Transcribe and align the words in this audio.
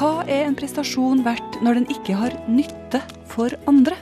Hva 0.00 0.22
er 0.32 0.46
en 0.46 0.54
prestasjon 0.56 1.18
verdt 1.20 1.58
når 1.60 1.76
den 1.76 1.90
ikke 1.92 2.14
har 2.16 2.32
nytte 2.48 3.02
for 3.28 3.52
andre? 3.68 3.98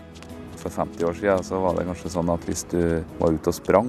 For 0.60 0.70
50 0.70 1.06
år 1.08 1.16
siden 1.18 1.46
så 1.48 1.58
var 1.58 1.74
det 1.74 1.88
kanskje 1.88 2.12
sånn 2.12 2.28
at 2.30 2.44
hvis 2.46 2.60
du 2.70 2.78
var 3.18 3.34
ute 3.34 3.50
og 3.50 3.56
sprang 3.56 3.88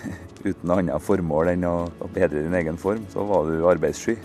uten 0.48 0.72
annet 0.74 1.04
formål 1.06 1.52
enn 1.52 1.66
å, 1.68 1.76
bedre 2.08 2.42
din 2.42 2.56
egen 2.58 2.80
form, 2.80 3.04
så 3.12 3.22
var 3.28 3.46
du 3.46 3.68
arbeidssky. 3.70 4.16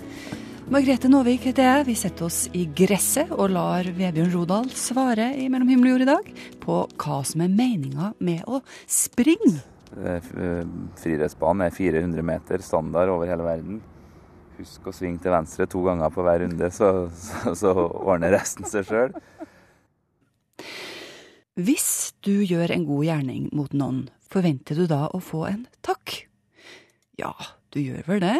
Margrethe 0.73 1.12
Nåvik 1.14 1.46
heter 1.52 1.68
jeg. 1.68 1.86
Vi 1.92 1.98
setter 2.02 2.26
oss 2.32 2.39
i 2.57 2.64
gresset 2.66 3.30
og 3.38 3.54
lar 3.54 3.86
Vebjørn 3.86 4.34
Rodal 4.34 4.73
svare 4.73 5.30
i 5.38 5.46
Mellom 5.54 5.70
himmel 5.70 5.91
og 5.91 5.96
jord 6.00 6.07
i 6.07 6.09
dag 6.09 6.34
på 6.66 6.80
hva 6.98 7.21
som 7.30 7.46
er 7.46 7.54
meninga 7.54 8.09
med 8.25 8.41
å 8.50 8.64
springe. 8.89 9.59
Eh, 10.02 10.34
friidrettsbanen 10.98 11.70
er 11.70 11.77
400 11.77 12.25
meter 12.34 12.66
standard 12.66 13.14
over 13.14 13.30
hele 13.30 13.46
verden. 13.46 13.82
Husk 14.59 14.90
å 14.90 14.94
svinge 14.95 15.22
til 15.23 15.31
venstre 15.31 15.68
to 15.72 15.81
ganger 15.86 16.12
på 16.12 16.23
hver 16.26 16.41
runde, 16.44 16.68
så, 16.76 17.08
så, 17.16 17.54
så 17.55 17.73
ordner 17.80 18.34
resten 18.36 18.68
seg 18.68 18.90
sjøl. 18.90 19.13
Hvis 21.59 22.12
du 22.23 22.41
gjør 22.44 22.73
en 22.76 22.88
god 22.88 23.05
gjerning 23.08 23.45
mot 23.55 23.72
noen, 23.76 24.08
forventer 24.32 24.80
du 24.80 24.85
da 24.91 25.05
å 25.16 25.22
få 25.23 25.45
en 25.49 25.63
takk? 25.85 26.26
Ja, 27.20 27.34
du 27.72 27.80
gjør 27.82 28.04
vel 28.08 28.23
det. 28.23 28.40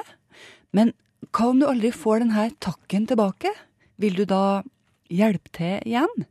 Men 0.76 0.94
hva 1.32 1.50
om 1.52 1.60
du 1.60 1.68
aldri 1.68 1.92
får 1.96 2.24
denne 2.24 2.50
takken 2.64 3.08
tilbake? 3.10 3.52
Vil 4.00 4.16
du 4.20 4.26
da 4.28 4.62
hjelpe 5.12 5.52
til 5.56 5.80
igjen? 5.88 6.28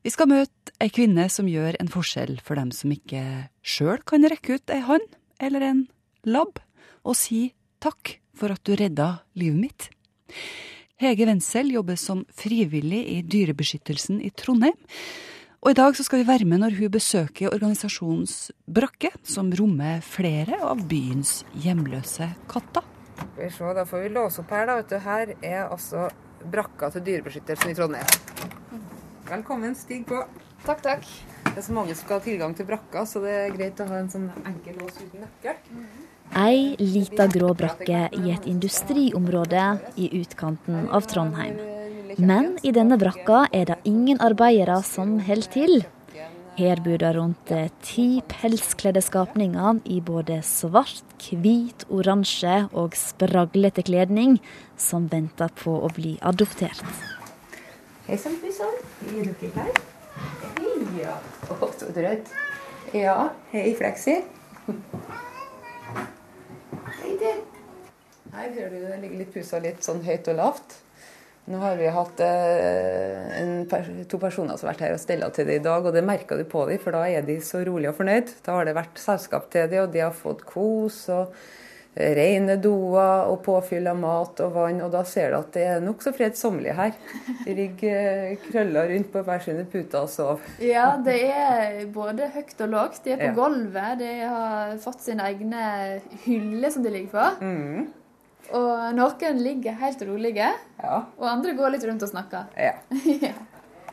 Vi 0.00 0.12
skal 0.12 0.28
møte 0.32 0.72
ei 0.80 0.88
kvinne 0.92 1.28
som 1.32 1.48
gjør 1.48 1.76
en 1.80 1.92
forskjell 1.92 2.38
for 2.44 2.56
dem 2.60 2.72
som 2.76 2.92
ikke 2.92 3.22
sjøl 3.60 4.00
kan 4.08 4.24
rekke 4.28 4.56
ut 4.56 4.72
ei 4.72 4.80
hånd 4.84 5.04
eller 5.40 5.64
en 5.64 5.82
labb, 6.28 6.60
og 7.04 7.16
si 7.16 7.50
takk 7.80 8.19
for 8.40 8.54
at 8.54 8.64
du 8.64 8.74
redda 8.78 9.12
livet 9.38 9.60
mitt. 9.60 9.90
Hege 11.00 11.26
Wendsel 11.28 11.72
jobber 11.72 11.96
som 11.96 12.24
frivillig 12.36 13.00
i 13.08 13.20
Dyrebeskyttelsen 13.24 14.20
i 14.20 14.32
Trondheim. 14.36 14.76
Og 15.60 15.72
i 15.72 15.76
dag 15.76 15.96
så 15.96 16.04
skal 16.04 16.22
vi 16.22 16.28
være 16.28 16.46
med 16.48 16.62
når 16.62 16.76
hun 16.78 16.92
besøker 16.92 17.52
organisasjonens 17.52 18.50
brakke, 18.64 19.10
som 19.24 19.50
rommer 19.52 20.00
flere 20.04 20.56
av 20.64 20.80
byens 20.88 21.42
hjemløse 21.60 22.30
katter. 22.48 22.84
Skal 23.20 23.42
vi 23.44 23.50
se, 23.52 23.72
Da 23.76 23.84
får 23.84 24.04
vi 24.06 24.12
låse 24.12 24.40
opp 24.40 24.52
her. 24.56 24.66
da, 24.66 24.76
vet 24.76 24.88
du. 24.88 24.98
Her 24.98 25.34
er 25.42 25.68
altså 25.68 26.08
brakka 26.44 26.90
til 26.90 27.04
Dyrebeskyttelsen 27.04 27.70
i 27.70 27.74
Trondheim. 27.74 28.06
Velkommen, 29.28 29.76
stig 29.76 30.06
på. 30.08 30.24
Takk, 30.64 30.80
takk. 30.82 31.04
Det 31.44 31.58
er 31.58 31.66
så 31.66 31.72
mange 31.72 31.94
som 31.94 32.04
skal 32.06 32.20
ha 32.20 32.24
tilgang 32.24 32.56
til 32.56 32.66
brakka, 32.68 33.04
så 33.04 33.20
det 33.20 33.36
er 33.36 33.52
greit 33.56 33.80
å 33.80 33.88
ha 33.88 34.00
en 34.00 34.10
sånn 34.12 34.30
enkel 34.44 34.80
lås 34.80 34.96
uten 35.00 35.24
nøkkel. 35.24 35.60
Ei 36.38 36.76
lita 36.78 37.26
grå 37.26 37.52
brakke 37.58 38.08
i 38.14 38.30
et 38.30 38.46
industriområde 38.46 39.64
i 39.98 40.10
utkanten 40.20 40.86
av 40.88 41.08
Trondheim. 41.10 41.56
Men 42.18 42.52
i 42.62 42.72
denne 42.74 42.98
brakka 43.00 43.46
er 43.54 43.70
det 43.70 43.80
ingen 43.88 44.20
arbeidere 44.22 44.80
som 44.86 45.18
holder 45.26 45.50
til. 45.54 45.82
Her 46.60 46.80
bor 46.84 46.98
det 47.00 47.10
rundt 47.16 47.52
ti 47.86 48.20
pelskledde 48.28 49.00
skapninger 49.02 49.80
i 49.88 50.00
både 50.04 50.40
svart, 50.44 51.28
hvit, 51.30 51.86
oransje 51.88 52.66
og 52.76 52.98
spraglete 52.98 53.82
kledning, 53.86 54.36
som 54.76 55.08
venter 55.08 55.48
på 55.62 55.72
å 55.80 55.88
bli 55.96 56.18
adoptert. 56.20 56.84
Hei 58.06 58.18
sann, 58.18 58.36
Pusann. 58.42 58.76
Er 59.06 59.32
dere 59.38 59.50
her? 59.54 59.82
Hei, 60.58 60.76
ja. 60.98 61.16
Å, 61.46 61.68
så 61.78 61.90
drøyt. 61.94 62.30
Ja, 62.96 63.30
hei, 63.52 63.70
Fleksi. 63.78 64.16
Hei, 66.98 67.12
det. 67.20 67.36
Her 68.34 68.54
hører 68.54 68.76
du 68.76 68.86
det 68.86 69.00
ligger 69.02 69.24
litt 69.24 69.34
pussa 69.34 69.60
litt 69.62 69.84
sånn 69.84 70.04
høyt 70.06 70.30
og 70.32 70.40
lavt. 70.40 70.78
Nå 71.50 71.58
har 71.58 71.78
vi 71.80 71.88
hatt 71.90 72.20
eh, 72.22 73.64
per, 73.70 73.88
to 74.10 74.20
personer 74.22 74.58
som 74.58 74.68
har 74.68 74.74
vært 74.74 74.84
her 74.84 74.94
og 74.94 75.00
stella 75.02 75.30
til 75.34 75.48
det 75.48 75.58
i 75.58 75.64
dag, 75.64 75.86
og 75.86 75.96
det 75.96 76.04
merker 76.06 76.38
du 76.38 76.44
på 76.46 76.66
dem, 76.68 76.78
for 76.82 76.94
da 76.94 77.06
er 77.08 77.24
de 77.26 77.40
så 77.42 77.64
rolig 77.66 77.90
og 77.90 77.96
fornøyd. 77.98 78.36
Da 78.46 78.58
har 78.58 78.68
det 78.68 78.76
vært 78.76 79.00
selskap 79.02 79.48
til 79.50 79.66
dem, 79.72 79.86
og 79.86 79.96
de 79.96 80.04
har 80.04 80.14
fått 80.14 80.44
kos 80.46 81.02
og 81.10 81.34
rene 81.90 82.54
doer 82.62 83.26
og 83.32 83.40
påfyll 83.42 83.88
av 83.90 83.98
mat 83.98 84.40
og 84.44 84.52
vann, 84.54 84.78
og 84.84 84.92
da 84.94 85.00
ser 85.08 85.32
du 85.32 85.40
at 85.40 85.50
det 85.56 85.64
er 85.66 85.82
nokså 85.82 86.12
fredsommelig 86.14 86.76
her. 86.78 86.92
De 87.42 87.56
ligger 87.56 88.36
krøller 88.46 88.92
rundt 88.92 89.10
på 89.10 89.24
hver 89.26 89.42
sine 89.42 89.64
puter 89.72 90.04
og 90.04 90.12
sover. 90.12 90.52
Ja, 90.62 90.92
det 91.02 91.18
er 91.34 91.80
både 91.90 92.30
høyt 92.30 92.62
og 92.62 92.76
lågt. 92.76 93.02
De 93.04 93.16
er 93.16 93.24
på 93.24 93.32
ja. 93.32 93.38
gulvet. 93.40 93.98
De 94.04 94.12
har 94.20 94.76
fått 94.84 95.02
sine 95.08 95.26
egne 95.32 95.64
hyller 96.28 96.70
som 96.70 96.86
de 96.86 96.94
ligger 96.94 97.16
på. 97.16 97.26
Mm. 97.42 97.88
Og 98.56 98.94
noen 98.96 99.42
ligger 99.44 99.76
helt 99.78 100.00
rolige, 100.08 100.48
ja. 100.82 100.96
og 101.18 101.26
andre 101.30 101.54
går 101.58 101.76
litt 101.76 101.84
rundt 101.86 102.02
og 102.02 102.10
snakker. 102.10 102.48
Ja. 102.58 102.74
ja. 103.28 103.34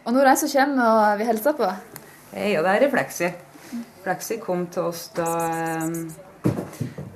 Og 0.08 0.14
nå 0.16 0.22
er 0.22 0.30
det 0.30 0.34
en 0.34 0.40
som 0.40 0.54
kommer 0.54 0.88
og 0.88 1.20
vil 1.20 1.30
hilse 1.30 1.54
på. 1.58 1.68
Hei, 2.32 2.54
og 2.58 2.66
det 2.66 2.74
er 2.74 2.84
Refleksi. 2.88 3.30
Refleksi 4.00 4.38
kom 4.42 4.66
til 4.72 4.88
oss 4.90 5.10
da, 5.18 5.28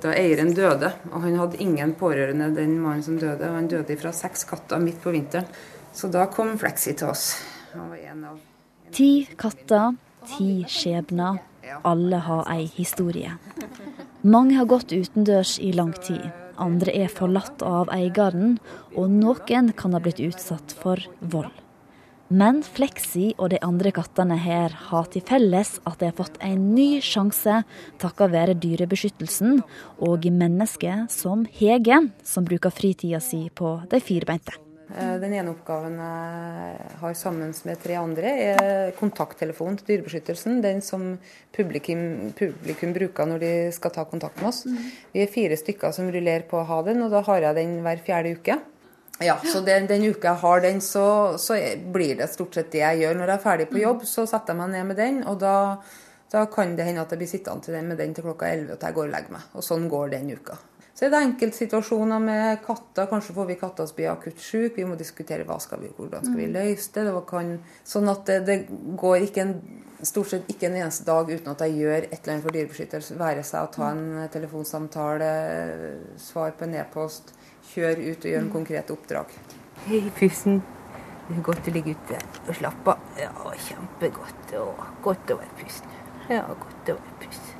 da 0.04 0.12
eieren 0.12 0.52
døde. 0.54 0.92
Og 1.10 1.24
han 1.24 1.38
hadde 1.40 1.60
ingen 1.64 1.94
pårørende, 1.98 2.50
den 2.54 2.76
mannen 2.82 3.04
som 3.06 3.16
døde. 3.18 3.48
Og 3.48 3.56
Han 3.58 3.70
døde 3.72 3.96
fra 3.98 4.12
seks 4.14 4.44
katter 4.48 4.82
midt 4.82 5.00
på 5.02 5.14
vinteren. 5.14 5.48
Så 5.92 6.12
da 6.12 6.26
kom 6.32 6.54
Fleksi 6.60 6.94
til 7.00 7.10
oss. 7.10 7.32
Av, 7.74 7.96
ti 8.92 9.24
katter, 9.40 9.96
ti 10.36 10.62
skjebner. 10.68 11.40
Alle 11.88 12.20
har 12.22 12.46
ei 12.52 12.68
historie. 12.76 13.34
Mange 14.22 14.58
har 14.60 14.68
gått 14.68 14.92
utendørs 14.92 15.56
i 15.58 15.72
lang 15.72 15.96
tid 16.04 16.28
andre 16.60 16.94
er 17.04 17.12
forlatt 17.12 17.62
av 17.66 17.90
eieren, 17.94 18.58
og 18.96 19.10
noen 19.10 19.72
kan 19.76 19.96
ha 19.96 20.00
blitt 20.02 20.22
utsatt 20.22 20.74
for 20.78 21.00
vold. 21.20 21.52
Men 22.32 22.62
Fleksi 22.64 23.34
og 23.36 23.50
de 23.52 23.58
andre 23.60 23.90
kattene 23.92 24.38
her 24.40 24.72
har 24.88 25.10
til 25.12 25.24
felles 25.28 25.74
at 25.84 25.98
de 26.00 26.08
har 26.08 26.16
fått 26.16 26.38
en 26.40 26.70
ny 26.72 27.02
sjanse 27.04 27.58
takket 28.00 28.32
være 28.32 28.56
Dyrebeskyttelsen 28.62 29.60
og 30.00 30.28
mennesker 30.32 31.04
som 31.12 31.44
Hege, 31.60 32.00
som 32.24 32.48
bruker 32.48 32.72
fritida 32.72 33.20
si 33.20 33.44
på 33.52 33.76
de 33.92 34.00
firbeinte. 34.00 34.61
Eh, 34.98 35.14
den 35.22 35.32
ene 35.38 35.52
oppgaven 35.54 35.94
jeg 35.96 36.88
har 37.00 37.14
sammen 37.16 37.52
med 37.64 37.80
tre 37.80 37.96
andre, 37.96 38.32
er 38.52 38.90
kontakttelefonen 38.98 39.78
til 39.80 39.88
Dyrebeskyttelsen. 39.92 40.60
Den 40.64 40.82
som 40.84 41.14
publikum, 41.54 42.32
publikum, 42.36 42.92
bruker 42.96 43.28
når 43.30 43.40
de 43.42 43.52
skal 43.72 43.94
ta 43.94 44.04
kontakt 44.08 44.42
med 44.42 44.50
oss. 44.50 44.64
Mm. 44.66 44.90
Vi 45.14 45.24
er 45.24 45.32
fire 45.32 45.56
stykker 45.56 45.94
som 45.96 46.10
rullerer 46.12 46.44
på 46.50 46.60
å 46.60 46.66
ha 46.68 46.82
den, 46.88 47.00
og 47.04 47.14
da 47.14 47.22
har 47.28 47.48
jeg 47.48 47.58
den 47.60 47.78
hver 47.86 48.04
fjerde 48.04 48.36
uke. 48.36 48.58
Ja, 49.22 49.36
så 49.46 49.60
den, 49.64 49.86
den 49.86 50.04
uka 50.10 50.32
jeg 50.32 50.42
har 50.42 50.62
den, 50.64 50.80
så, 50.82 51.06
så, 51.38 51.56
blir 51.94 52.16
det 52.18 52.28
stort 52.32 52.56
sett 52.58 52.72
det 52.72 52.82
jeg 52.82 53.04
gjør. 53.04 53.20
Når 53.20 53.30
jeg 53.30 53.38
er 53.38 53.44
ferdig 53.44 53.68
på 53.70 53.78
mm. 53.78 53.84
jobb, 53.84 54.06
så 54.08 54.26
setter 54.26 54.52
jeg 54.52 54.60
meg 54.60 54.74
ned 54.74 54.90
med 54.90 54.98
den, 54.98 55.22
og 55.30 55.38
da, 55.40 55.54
da 56.32 56.44
kan 56.52 56.76
det 56.76 56.88
hende 56.88 57.04
at 57.04 57.14
jeg 57.14 57.22
blir 57.22 57.30
sittende 57.30 57.86
med 57.86 58.00
den 58.02 58.16
til 58.16 58.26
klokka 58.26 58.50
11 58.50 58.74
og 58.74 58.88
jeg 58.88 58.98
går 58.98 59.08
og 59.08 59.14
legger 59.14 59.36
meg. 59.38 59.48
Og 59.56 59.66
sånn 59.66 59.88
går 59.92 60.14
den 60.16 60.34
uka. 60.34 60.58
Så 60.94 61.06
er 61.06 61.12
det 61.12 61.22
enkeltsituasjoner 61.24 62.20
med 62.20 62.58
katter. 62.66 63.06
Kanskje 63.08 63.34
får 63.36 63.46
vi 63.48 63.56
katter 63.60 63.86
som 63.88 63.96
blir 63.96 64.10
akutt 64.12 64.40
syke. 64.42 64.76
Vi 64.76 64.84
må 64.88 64.98
diskutere 65.00 65.46
hva 65.48 65.56
skal 65.62 65.80
vi, 65.80 65.88
hvordan 65.96 66.26
skal 66.26 66.36
vi 66.36 66.48
mm. 66.50 66.56
løse 66.58 66.92
det. 66.96 67.06
det 67.08 67.22
kan, 67.30 67.54
sånn 67.94 68.12
at 68.12 68.26
det, 68.28 68.36
det 68.48 68.58
går 69.00 69.24
en, 69.44 69.54
stort 70.02 70.32
sett 70.32 70.50
ikke 70.50 70.68
en 70.68 70.76
eneste 70.82 71.06
dag 71.08 71.30
uten 71.30 71.52
at 71.52 71.64
jeg 71.64 71.78
gjør 71.78 71.96
et 72.08 72.18
eller 72.18 72.34
annet 72.34 72.44
for 72.44 72.58
dyrebeskyttelse. 72.58 73.16
Være 73.20 73.46
seg 73.46 73.64
å 73.64 73.72
ta 73.72 73.88
en 73.94 74.04
mm. 74.18 74.20
telefonsamtale, 74.34 75.32
svar 76.20 76.52
på 76.58 76.68
en 76.68 76.76
e-post, 76.82 77.32
kjøre 77.72 78.12
ut 78.12 78.26
og 78.26 78.30
gjøre 78.34 78.44
en 78.44 78.50
mm. 78.50 78.54
konkret 78.58 78.92
oppdrag. 78.92 79.32
Hei, 79.86 80.04
pussen. 80.18 80.60
Det 81.28 81.38
er 81.38 81.44
godt 81.46 81.70
å 81.70 81.72
ligge 81.72 81.96
ute 81.96 82.20
og 82.42 82.54
slappe 82.58 82.92
av. 82.92 83.08
Ja, 83.16 83.32
kjempegodt. 83.70 84.54
Og 84.60 84.86
godt 85.06 85.32
å 85.32 85.40
være 85.40 85.58
pusten. 85.62 85.98
Ja, 86.28 86.44
godt 86.50 86.92
å 86.92 86.98
være 86.98 87.18
pusten. 87.24 87.51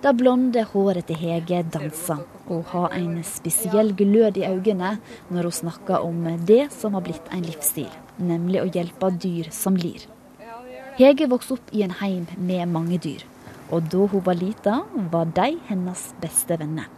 Det 0.00 0.14
blonde 0.16 0.62
håret 0.64 1.10
til 1.10 1.18
Hege 1.20 1.58
danser 1.68 2.22
og 2.48 2.70
har 2.70 2.94
en 2.96 3.18
spesiell 3.20 3.90
glød 3.98 4.38
i 4.40 4.46
øynene 4.48 4.94
når 5.28 5.48
hun 5.50 5.52
snakker 5.58 6.06
om 6.06 6.22
det 6.48 6.70
som 6.72 6.96
har 6.96 7.04
blitt 7.04 7.28
en 7.28 7.44
livsstil, 7.44 7.90
nemlig 8.16 8.62
å 8.62 8.70
hjelpe 8.72 9.10
dyr 9.20 9.50
som 9.52 9.76
lir. 9.76 10.06
Hege 10.96 11.28
vokste 11.28 11.58
opp 11.58 11.74
i 11.76 11.84
en 11.84 11.92
heim 12.00 12.24
med 12.38 12.72
mange 12.72 12.96
dyr, 12.96 13.26
og 13.68 13.92
da 13.92 14.08
hun 14.14 14.24
var 14.24 14.40
lita, 14.40 14.80
var 15.12 15.28
de 15.36 15.52
hennes 15.68 16.08
beste 16.24 16.56
venner. 16.56 16.88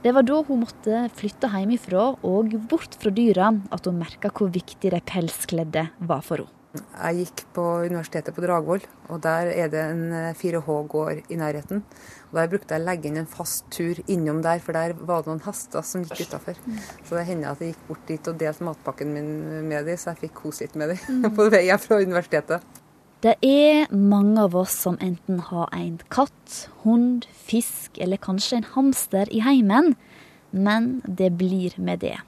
Det 0.00 0.16
var 0.16 0.24
da 0.24 0.40
hun 0.48 0.64
måtte 0.64 1.04
flytte 1.20 1.52
hjemmefra 1.52 2.10
og 2.24 2.56
bort 2.72 2.96
fra 3.04 3.12
dyra 3.12 3.52
at 3.68 3.84
hun 3.84 4.00
merka 4.00 4.32
hvor 4.32 4.48
viktig 4.48 4.96
de 4.96 5.04
pelskledde 5.12 5.90
var 6.00 6.24
for 6.24 6.40
henne. 6.40 6.63
Jeg 6.74 7.18
gikk 7.20 7.42
på 7.54 7.62
universitetet 7.86 8.34
på 8.34 8.42
Dragvoll, 8.42 8.82
og 9.06 9.20
der 9.22 9.50
er 9.52 9.68
det 9.70 9.82
en 9.92 10.34
4H-gård 10.34 11.30
i 11.30 11.38
nærheten. 11.38 11.84
Og 12.32 12.38
Der 12.40 12.48
brukte 12.50 12.74
jeg 12.74 12.82
å 12.82 12.86
legge 12.88 13.06
inn 13.10 13.20
en 13.20 13.30
fast 13.30 13.68
tur 13.70 14.00
innom 14.10 14.40
der, 14.42 14.58
for 14.58 14.74
der 14.74 14.96
var 14.98 15.22
det 15.22 15.30
noen 15.30 15.44
hester 15.44 15.86
som 15.86 16.02
gikk 16.02 16.24
utafor. 16.26 16.58
Så 17.06 17.14
det 17.14 17.26
hender 17.28 17.52
at 17.52 17.62
jeg 17.62 17.74
gikk 17.74 17.84
bort 17.86 18.08
dit 18.10 18.30
og 18.30 18.40
delte 18.40 18.66
matpakken 18.66 19.14
min 19.14 19.30
med 19.68 19.86
dem, 19.86 20.00
så 20.00 20.10
jeg 20.10 20.24
fikk 20.24 20.34
kose 20.42 20.66
litt 20.66 20.74
med 20.74 20.94
dem 20.94 21.04
mm. 21.22 21.28
på 21.36 21.46
vei 21.54 21.68
fra 21.78 22.00
universitetet. 22.02 22.82
Det 23.24 23.38
er 23.40 23.86
mange 23.94 24.42
av 24.42 24.56
oss 24.58 24.74
som 24.84 24.98
enten 25.00 25.38
har 25.46 25.70
en 25.72 25.94
katt, 26.12 26.66
hund, 26.82 27.24
fisk 27.32 27.96
eller 28.02 28.20
kanskje 28.20 28.58
en 28.58 28.70
hamster 28.74 29.30
i 29.32 29.40
heimen, 29.46 29.94
men 30.50 30.98
det 31.06 31.30
blir 31.38 31.78
med 31.78 32.02
det. 32.02 32.18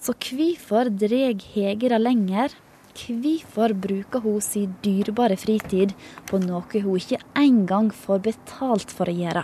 Så 0.00 0.14
hvorfor 0.16 0.88
dreg 0.92 1.42
Hege 1.54 1.90
det 1.90 2.00
lenger? 2.00 2.54
Hvorfor 2.94 3.74
bruker 3.74 4.22
hun 4.22 4.40
sin 4.40 4.74
dyrebare 4.84 5.34
fritid 5.36 5.96
på 6.30 6.38
noe 6.38 6.62
hun 6.84 6.98
ikke 7.00 7.18
engang 7.34 7.90
får 7.90 8.22
betalt 8.30 8.94
for 8.94 9.10
å 9.10 9.14
gjøre? 9.14 9.42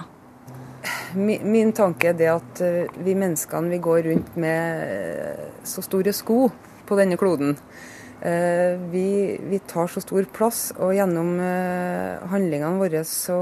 Min, 1.18 1.42
min 1.50 1.72
tanke 1.74 2.12
er 2.12 2.16
det 2.16 2.28
at 2.30 2.60
eh, 2.62 3.00
vi 3.02 3.16
menneskene 3.18 3.72
vi 3.72 3.80
går 3.82 4.04
rundt 4.06 4.36
med 4.40 4.84
eh, 4.86 5.48
så 5.66 5.82
store 5.82 6.14
sko 6.14 6.44
på 6.86 6.98
denne 6.98 7.18
kloden. 7.20 7.56
Eh, 8.22 8.78
vi, 8.92 9.34
vi, 9.50 9.58
tar 9.66 9.90
så 9.90 10.00
stor 10.04 10.28
plass, 10.30 10.70
og 10.78 10.94
gjennom 10.94 11.34
handlingene 12.30 12.78
våre 12.78 13.02
så 13.08 13.40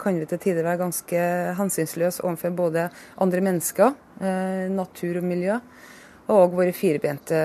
kan 0.00 0.18
vi 0.22 0.30
til 0.30 0.40
tider 0.40 0.64
være 0.64 0.86
ganske 0.86 1.28
hensynsløse 1.60 2.24
overfor 2.24 2.56
både 2.56 2.88
andre 3.20 3.44
mennesker, 3.44 3.92
natur 4.72 5.18
og 5.20 5.26
miljø 5.26 5.58
og 6.32 6.54
våre 6.56 6.72
firbente 6.72 7.40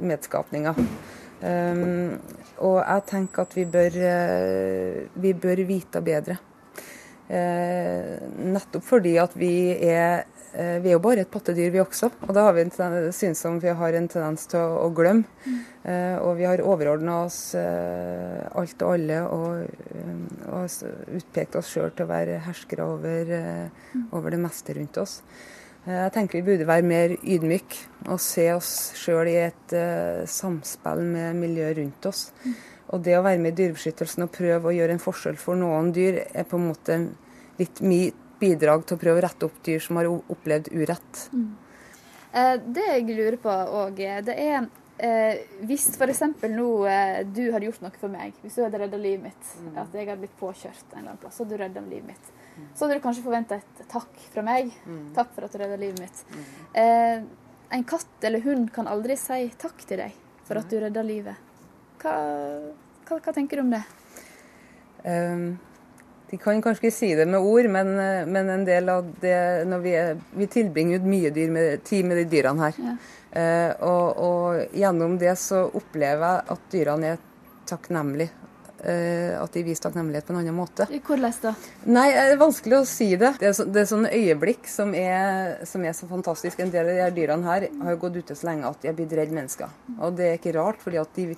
medskapninger. 0.00 0.76
Um, 1.40 2.18
og 2.60 2.82
jeg 2.82 3.04
tenker 3.08 3.46
at 3.46 3.54
vi 3.56 3.64
bør, 3.64 3.94
uh, 3.96 5.20
vi 5.22 5.32
bør 5.32 5.62
vite 5.68 6.02
bedre. 6.04 6.36
Uh, 7.30 8.18
nettopp 8.50 8.84
fordi 8.84 9.14
at 9.22 9.36
vi 9.38 9.54
er 9.86 10.26
uh, 10.26 10.76
vi 10.82 10.90
er 10.90 10.96
jo 10.98 11.00
bare 11.00 11.22
et 11.24 11.30
pattedyr, 11.32 11.70
vi 11.72 11.80
også. 11.80 12.10
Og 12.26 12.34
da 12.36 12.44
har 12.44 12.58
vi 12.58 12.66
en 12.66 12.74
synes 13.16 13.40
som 13.40 13.56
vi 13.62 13.72
har 13.72 13.96
en 13.96 14.10
tendens 14.10 14.44
til 14.50 14.60
å, 14.60 14.82
å 14.84 14.90
glemme. 14.92 15.24
Mm. 15.46 15.60
og 16.20 16.34
vi 16.36 16.44
har 16.44 16.60
overordna 16.60 17.22
oss 17.24 17.54
alt 17.56 18.82
og 18.84 18.90
alle 18.92 19.22
og, 19.32 19.70
og 20.52 21.14
utpekt 21.16 21.56
oss 21.56 21.70
sjøl 21.72 21.94
til 21.96 22.04
å 22.04 22.10
være 22.10 22.42
herskere 22.44 22.84
over, 22.84 23.32
over 24.12 24.34
det 24.34 24.42
meste 24.42 24.76
rundt 24.76 25.00
oss. 25.00 25.14
Eh, 25.86 25.96
jeg 25.96 26.12
tenker 26.16 26.40
vi 26.40 26.48
burde 26.50 26.68
være 26.68 26.86
mer 26.86 27.14
ydmyke 27.20 28.10
og 28.10 28.20
se 28.22 28.46
oss 28.52 28.72
sjøl 28.98 29.28
i 29.30 29.38
et 29.42 29.76
uh, 29.76 30.26
samspill 30.28 31.02
med 31.04 31.38
miljøet 31.40 31.78
rundt 31.80 32.10
oss. 32.10 32.30
Mm. 32.44 32.58
Og 32.90 33.04
det 33.06 33.14
å 33.16 33.22
være 33.24 33.38
med 33.42 33.54
i 33.54 33.62
Dyrebeskyttelsen 33.62 34.26
og 34.26 34.32
prøve 34.34 34.70
å 34.70 34.74
gjøre 34.74 34.96
en 34.96 35.02
forskjell 35.02 35.38
for 35.38 35.58
noen 35.58 35.92
dyr, 35.94 36.24
er 36.34 36.48
på 36.48 36.58
en 36.58 36.68
måte 36.72 36.98
litt 37.60 37.82
mitt 37.84 38.26
bidrag 38.40 38.86
til 38.88 38.96
å 38.96 39.00
prøve 39.00 39.20
å 39.20 39.24
rette 39.26 39.46
opp 39.46 39.58
dyr 39.66 39.82
som 39.84 40.00
har 40.00 40.08
opplevd 40.10 40.72
urett. 40.72 41.24
Mm. 41.36 41.50
Eh, 42.32 42.54
det 42.64 42.86
jeg 42.88 43.06
lurer 43.10 43.38
på 43.42 43.52
òg, 43.52 44.00
det 44.26 44.34
er 44.34 44.66
eh, 44.98 45.42
hvis 45.68 45.90
f.eks. 45.92 46.24
nå 46.48 46.68
eh, 46.88 47.20
du 47.26 47.44
hadde 47.52 47.68
gjort 47.68 47.84
noe 47.84 48.00
for 48.00 48.12
meg, 48.12 48.36
hvis 48.42 48.58
du 48.58 48.64
hadde 48.64 48.80
redda 48.84 49.00
livet 49.00 49.28
mitt, 49.28 49.54
mm. 49.60 49.72
at 49.84 49.96
jeg 49.96 50.08
hadde 50.08 50.22
blitt 50.24 50.38
påkjørt 50.40 50.84
en 50.92 50.98
eller 50.98 51.12
annen 51.12 51.22
plass, 51.22 51.40
og 51.42 51.50
du 51.50 51.58
redda 51.60 51.84
livet 51.84 52.12
mitt 52.14 52.36
så 52.74 52.84
hadde 52.84 52.98
du 52.98 53.04
kanskje 53.04 53.24
forventa 53.24 53.58
et 53.60 53.84
takk 53.90 54.26
fra 54.32 54.44
meg. 54.46 54.72
Mm. 54.86 55.06
Takk 55.16 55.32
for 55.36 55.46
at 55.46 55.54
du 55.54 55.60
redda 55.60 55.78
livet 55.80 56.02
mitt. 56.02 56.20
Mm. 56.32 56.50
Eh, 56.82 57.22
en 57.76 57.86
katt 57.86 58.26
eller 58.26 58.42
hund 58.44 58.70
kan 58.74 58.90
aldri 58.90 59.16
si 59.18 59.48
takk 59.60 59.82
til 59.86 60.02
deg 60.02 60.14
for 60.48 60.60
at 60.60 60.70
du 60.70 60.78
redda 60.82 61.02
livet. 61.06 61.48
Hva, 62.02 62.14
hva, 63.06 63.18
hva, 63.18 63.34
tenker 63.34 63.60
du 63.60 63.66
om 63.66 63.74
det? 63.74 63.82
Um, 65.04 65.44
de 66.30 66.38
kan 66.40 66.60
kanskje 66.62 66.86
ikke 66.86 66.94
si 66.96 67.12
det 67.18 67.26
med 67.28 67.42
ord, 67.42 67.68
men, 67.70 67.92
men 68.30 68.50
en 68.54 68.66
del 68.66 68.90
av 68.92 69.06
det 69.22 69.38
når 69.68 69.84
vi, 69.84 69.94
er, 69.98 70.20
vi 70.34 70.48
tilbringer 70.50 71.02
mye 71.06 71.32
med, 71.50 71.82
tid 71.86 72.06
med 72.06 72.22
de 72.22 72.26
dyrene 72.32 72.68
her. 72.68 72.84
Ja. 72.86 72.98
Uh, 73.30 73.86
og, 73.86 74.22
og, 74.26 74.62
gjennom 74.74 75.18
det 75.20 75.36
så 75.38 75.62
opplever 75.68 76.40
jeg 76.40 76.54
at 76.56 76.70
dyrene 76.74 77.12
er 77.14 77.26
takknemlige 77.70 78.32
Eh, 78.40 78.49
at 78.80 79.52
de 79.52 79.62
viser 79.66 79.84
takknemlighet 79.84 80.24
på 80.24 80.32
en 80.32 80.38
annen 80.40 80.56
måte. 80.56 80.86
Hvordan 80.88 81.34
da? 81.42 81.54
Nei, 81.84 82.06
Det 82.14 82.22
er 82.32 82.38
vanskelig 82.40 82.78
å 82.78 82.84
si 82.88 83.10
det. 83.12 83.34
Det 83.40 83.50
er, 83.50 83.56
så, 83.56 83.66
det 83.68 83.82
er 83.82 83.88
sånne 83.90 84.12
øyeblikk 84.16 84.68
som 84.72 84.94
er, 84.96 85.58
som 85.68 85.84
er, 85.84 85.92
så 85.96 86.08
fantastisk. 86.08 86.60
En 86.60 86.72
del 86.72 86.88
av 86.88 86.94
de 86.96 87.02
her 87.04 87.16
dyrene 87.16 87.44
her 87.44 87.66
har 87.68 87.94
jo 87.94 88.00
gått 88.06 88.16
ute 88.22 88.38
så 88.38 88.48
lenge 88.48 88.70
at 88.70 88.80
de 88.80 88.88
har 88.88 88.96
blitt 88.96 89.12
redd 89.18 89.34
mennesker. 89.36 89.74
Og 89.98 90.16
det 90.16 90.30
er 90.30 90.40
ikke 90.40 90.56
rart, 90.56 90.80
fordi 90.80 91.00
at 91.02 91.12
de, 91.18 91.28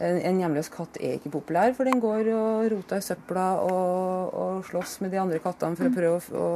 en 0.00 0.40
hjemløs 0.40 0.70
katt 0.72 0.96
er 1.00 1.18
ikke 1.18 1.32
populær, 1.34 1.74
for 1.76 1.88
den 1.88 2.00
går 2.00 2.32
og 2.32 2.70
roter 2.72 3.02
i 3.02 3.04
søpla 3.04 3.46
og, 3.66 4.34
og 4.42 4.64
slåss 4.70 5.00
med 5.04 5.12
de 5.12 5.20
andre 5.20 5.40
kattene 5.44 5.76
for 5.76 5.90
å 5.90 5.94
prøve 5.96 6.40
å, 6.40 6.50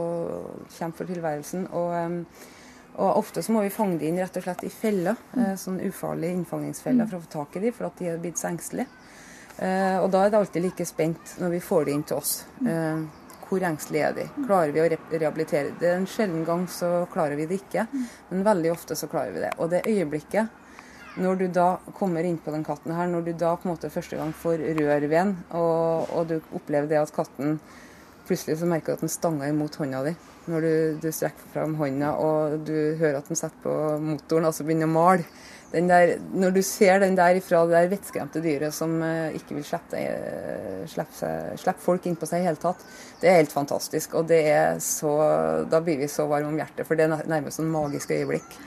kjempe 0.78 1.02
for 1.02 1.12
tilværelsen. 1.12 1.68
Og, 1.76 2.24
og 2.94 3.20
ofte 3.20 3.42
så 3.44 3.52
må 3.52 3.64
vi 3.66 3.74
fange 3.74 3.98
dem 4.00 4.12
inn 4.12 4.22
rett 4.22 4.40
og 4.40 4.46
slett 4.46 4.64
i 4.64 4.72
feller, 4.72 5.18
eh, 5.36 5.54
sånn 5.60 5.82
ufarlige 5.84 6.38
innfangingsfeller 6.38 7.10
for 7.10 7.18
å 7.18 7.24
få 7.26 7.32
tak 7.40 7.58
i 7.58 7.66
dem, 7.66 7.76
for 7.76 7.90
at 7.90 8.00
de 8.00 8.12
er 8.12 8.22
blitt 8.22 8.40
så 8.40 8.48
engstelige. 8.52 8.88
Eh, 9.58 9.98
og 10.00 10.08
da 10.10 10.24
er 10.24 10.32
det 10.32 10.40
alltid 10.40 10.64
like 10.64 10.86
spent 10.88 11.36
når 11.38 11.54
vi 11.54 11.60
får 11.62 11.86
det 11.86 11.94
inn 11.94 12.02
til 12.08 12.18
oss. 12.18 12.32
Eh, 12.66 13.04
hvor 13.44 13.62
engstelige 13.68 14.08
er 14.08 14.16
de? 14.16 14.26
Klarer 14.46 14.74
vi 14.74 14.82
å 14.82 14.88
rehabilitere? 14.90 15.76
Det 15.78 15.90
er 15.90 16.00
En 16.00 16.10
sjelden 16.10 16.44
gang 16.48 16.66
så 16.70 17.04
klarer 17.12 17.38
vi 17.38 17.46
det 17.46 17.60
ikke, 17.60 17.86
men 18.30 18.44
veldig 18.46 18.72
ofte 18.72 18.96
så 18.98 19.06
klarer 19.10 19.34
vi 19.34 19.44
det. 19.44 19.52
Og 19.58 19.70
det 19.70 19.84
øyeblikket 19.86 20.60
når 21.14 21.36
du 21.38 21.46
da 21.54 21.68
kommer 21.94 22.26
inn 22.26 22.40
på 22.42 22.50
den 22.50 22.64
katten 22.66 22.90
her, 22.96 23.06
når 23.06 23.28
du 23.28 23.32
da 23.38 23.52
på 23.54 23.68
en 23.68 23.74
måte 23.76 23.90
første 23.92 24.18
gang 24.18 24.32
får 24.34 24.64
rør 24.80 25.04
ved 25.04 25.14
den, 25.14 25.36
og, 25.54 26.10
og, 26.10 26.26
du 26.26 26.40
opplever 26.58 26.90
det 26.90 27.02
at 27.02 27.14
katten 27.14 27.58
Plutselig 28.24 28.54
så 28.56 28.64
merker 28.64 28.94
du 28.94 28.96
at 28.96 29.02
den 29.04 29.10
stanger 29.12 29.50
imot 29.52 29.74
hånda 29.76 29.98
di. 30.06 30.14
Når 30.48 30.62
du, 30.64 30.70
du 31.02 31.10
strekker 31.12 31.50
fram 31.52 31.74
hånda 31.76 32.14
og 32.24 32.54
du 32.64 32.96
hører 32.96 33.18
at 33.18 33.26
den 33.28 33.36
setter 33.36 33.60
på 33.60 33.74
motoren, 34.00 34.46
altså 34.48 34.64
begynner 34.64 34.88
å 34.88 34.94
male 34.94 35.26
der, 35.74 36.14
når 36.34 36.54
du 36.54 36.60
ser 36.62 37.00
den 37.02 37.16
der 37.18 37.38
ifra 37.38 37.64
det 37.66 37.74
der 37.74 37.90
vettskremte 37.90 38.42
dyret 38.44 38.74
som 38.76 38.94
uh, 39.02 39.34
ikke 39.34 39.56
vil 39.58 39.66
slippe, 39.66 40.02
slippe, 40.90 41.32
seg, 41.58 41.82
folk 41.82 42.06
inn 42.06 42.18
på 42.20 42.28
seg 42.30 42.44
i 42.44 42.48
hele 42.48 42.60
tatt, 42.62 42.84
det 43.20 43.30
er 43.30 43.40
helt 43.40 43.54
fantastisk. 43.54 44.14
Og 44.20 44.28
det 44.30 44.40
er 44.52 44.78
så, 44.84 45.12
da 45.70 45.82
blir 45.84 45.98
vi 46.02 46.10
så 46.10 46.28
varme 46.30 46.52
om 46.52 46.60
hjertet, 46.60 46.86
for 46.86 46.98
det 46.98 47.08
er 47.08 47.28
nærmest 47.30 47.62
en 47.62 47.72
magisk 47.74 48.14
øyeblikk. 48.14 48.58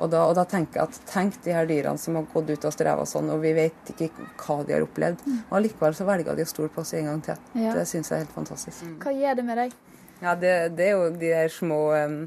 Og 0.00 0.08
da, 0.08 0.22
og 0.30 0.34
da, 0.38 0.46
tenker 0.48 0.80
jeg 0.80 0.88
at 0.88 1.10
tenk 1.10 1.36
de 1.44 1.52
her 1.52 1.68
dyrene 1.68 2.00
som 2.00 2.16
har 2.16 2.28
gått 2.32 2.48
ut 2.54 2.66
og 2.68 2.72
streva 2.72 3.04
sånn, 3.08 3.28
og 3.34 3.42
vi 3.42 3.52
vet 3.56 3.92
ikke 3.92 4.08
hva 4.40 4.60
de 4.64 4.76
har 4.76 4.86
opplevd. 4.86 5.26
Mm. 5.26 5.42
Og 5.50 5.64
likevel 5.66 5.96
så 5.96 6.06
velger 6.08 6.38
de 6.38 6.46
å 6.46 6.48
stole 6.48 6.72
på 6.72 6.84
oss 6.84 6.94
en 6.96 7.10
gang 7.10 7.20
til. 7.26 7.42
Ja. 7.60 7.74
Det 7.76 7.84
syns 7.90 8.08
jeg 8.08 8.16
er 8.16 8.24
helt 8.24 8.36
fantastisk. 8.36 8.86
Hva 9.02 9.12
gjør 9.16 9.40
det 9.40 9.44
med 9.50 9.60
deg? 9.60 9.76
Ja, 10.20 10.34
det, 10.36 10.54
det 10.76 10.88
er 10.88 10.96
jo 10.96 11.10
de 11.16 11.32
der 11.32 11.52
små 11.52 11.80
um, 11.96 12.22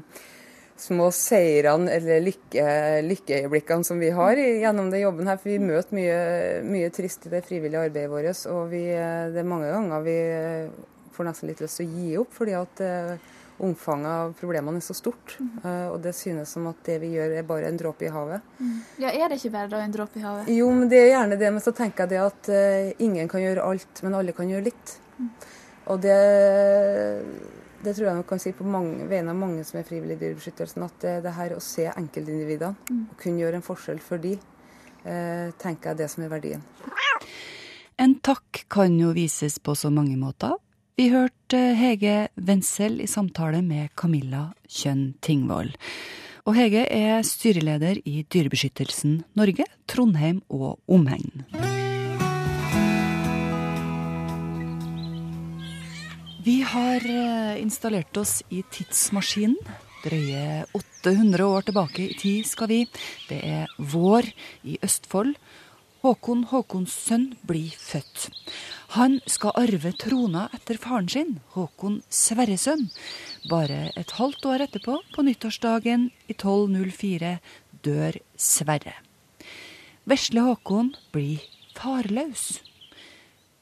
små 0.76 1.10
seirene 1.14 1.92
eller 1.94 2.24
lykke, 2.24 2.64
lykkeøyeblikkene 3.06 3.86
som 3.86 4.00
vi 4.02 4.10
har 4.14 4.38
gjennom 4.38 4.90
den 4.90 5.04
jobben 5.04 5.30
her. 5.30 5.38
For 5.40 5.52
vi 5.52 5.60
møter 5.62 5.94
mye, 5.96 6.18
mye 6.66 6.90
trist 6.94 7.28
i 7.28 7.32
det 7.32 7.44
frivillige 7.46 7.86
arbeidet 7.88 8.10
vårt. 8.10 8.42
Og 8.50 8.66
vi, 8.72 8.82
det 8.90 9.40
er 9.40 9.48
mange 9.48 9.70
ganger 9.70 10.04
vi 10.04 10.18
får 11.14 11.30
nesten 11.30 11.50
litt 11.50 11.62
lyst 11.62 11.80
til 11.80 11.86
å 11.86 12.02
gi 12.02 12.18
opp, 12.18 12.34
fordi 12.34 12.56
at 12.58 12.82
uh, 12.82 13.32
omfanget 13.64 14.10
av 14.10 14.34
problemene 14.38 14.80
er 14.82 14.86
så 14.86 14.96
stort. 14.98 15.36
Mm. 15.38 15.50
Uh, 15.62 15.88
og 15.92 15.98
det 16.04 16.14
synes 16.18 16.54
som 16.56 16.66
at 16.70 16.80
det 16.88 16.98
vi 17.04 17.12
gjør 17.14 17.36
er 17.38 17.48
bare 17.48 17.70
en 17.70 17.78
dråpe 17.80 18.08
i 18.08 18.12
havet. 18.12 18.44
Mm. 18.58 18.76
Ja, 19.04 19.12
Er 19.14 19.30
det 19.30 19.40
ikke 19.40 19.54
bare 19.54 19.72
da 19.72 19.82
en 19.84 19.94
dråpe 19.94 20.20
i 20.20 20.24
havet? 20.24 20.50
Jo, 20.50 20.70
men 20.74 20.90
det 20.90 21.02
er 21.02 21.12
gjerne 21.12 21.40
det. 21.40 21.52
Men 21.54 21.64
så 21.64 21.74
tenker 21.76 22.04
jeg 22.04 22.16
det 22.16 22.22
at 22.24 22.50
uh, 22.50 22.94
ingen 23.06 23.30
kan 23.30 23.44
gjøre 23.44 23.66
alt, 23.72 24.06
men 24.06 24.18
alle 24.18 24.36
kan 24.36 24.50
gjøre 24.50 24.70
litt. 24.72 24.96
Mm. 25.18 25.30
Og 25.92 26.00
det 26.00 26.18
det 27.84 27.94
tror 27.96 28.08
jeg 28.08 28.18
nok 28.18 28.28
kan 28.32 28.42
si 28.42 28.52
på 28.56 28.66
mange, 28.66 29.06
vegne 29.10 29.32
av 29.34 29.38
mange 29.38 29.64
som 29.66 29.78
er 29.80 29.86
frivillige 29.88 30.18
i 30.18 30.22
Dyrebeskyttelsen, 30.24 30.86
at 30.86 30.98
det, 31.04 31.14
det 31.26 31.34
her 31.36 31.54
å 31.56 31.62
se 31.62 31.86
enkeltindividene 31.92 32.74
mm. 32.88 33.04
og 33.12 33.16
kunne 33.20 33.44
gjøre 33.44 33.60
en 33.60 33.66
forskjell 33.66 34.02
for 34.04 34.22
de, 34.22 34.34
eh, 35.04 35.48
tenker 35.60 35.90
jeg 35.90 35.94
er 35.94 36.00
det 36.02 36.10
som 36.12 36.26
er 36.26 36.32
verdien. 36.32 36.64
En 38.00 38.16
takk 38.26 38.64
kan 38.72 38.96
jo 38.98 39.12
vises 39.14 39.60
på 39.62 39.76
så 39.78 39.92
mange 39.94 40.16
måter. 40.18 40.56
Vi 40.98 41.08
hørte 41.10 41.60
Hege 41.74 42.28
Wendsel 42.38 43.00
i 43.02 43.08
samtale 43.10 43.62
med 43.66 43.94
Camilla 43.98 44.48
Kjønn 44.70 45.14
Tingvoll. 45.22 45.72
Og 46.44 46.58
Hege 46.58 46.84
er 46.86 47.22
styreleder 47.26 48.02
i 48.04 48.20
Dyrebeskyttelsen 48.30 49.22
Norge, 49.38 49.66
Trondheim 49.90 50.42
og 50.52 50.78
omegn. 50.86 51.46
Vi 56.44 56.58
har 56.60 57.00
eh, 57.08 57.62
installert 57.62 58.16
oss 58.20 58.42
i 58.52 58.58
tidsmaskinen. 58.68 59.56
Drøye 60.04 60.66
800 60.76 61.46
år 61.48 61.64
tilbake 61.64 62.02
i 62.04 62.16
tid 62.20 62.44
skal 62.44 62.68
vi. 62.68 62.80
Det 63.30 63.38
er 63.48 63.70
vår 63.78 64.28
i 64.68 64.74
Østfold. 64.84 65.38
Håkon 66.04 66.42
Håkons 66.50 66.92
sønn 67.06 67.30
blir 67.48 67.72
født. 67.80 68.26
Han 68.98 69.16
skal 69.24 69.56
arve 69.56 69.94
trona 69.96 70.50
etter 70.52 70.76
faren 70.82 71.08
sin, 71.08 71.38
Håkon 71.54 72.02
Sverresønn. 72.12 72.90
Bare 73.48 73.94
et 73.96 74.12
halvt 74.18 74.44
år 74.50 74.66
etterpå, 74.66 74.98
på 75.14 75.24
nyttårsdagen 75.24 76.10
i 76.28 76.36
1204, 76.36 77.38
dør 77.88 78.20
Sverre. 78.36 78.98
Vesle 80.04 80.44
Håkon 80.44 80.92
blir 81.16 81.40
farløs. 81.72 82.60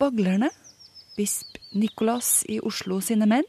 Baglerne 0.03 0.51
bisp 1.23 1.59
Nicolas 1.71 2.43
i 2.50 2.57
Oslo 2.59 2.99
sine 3.05 3.29
menn 3.31 3.47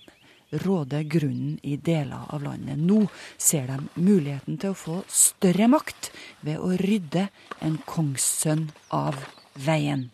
råder 0.63 1.08
grunnen 1.10 1.56
i 1.65 1.77
deler 1.82 2.27
av 2.30 2.44
landet. 2.46 2.77
Nå 2.77 3.08
ser 3.42 3.72
de 3.72 3.80
muligheten 3.98 4.60
til 4.62 4.75
å 4.75 4.77
få 4.77 4.98
større 5.10 5.65
makt 5.74 6.12
ved 6.46 6.62
å 6.62 6.75
rydde 6.77 7.24
en 7.65 7.80
kongssønn 7.89 8.68
av 8.94 9.18
veien. 9.65 10.12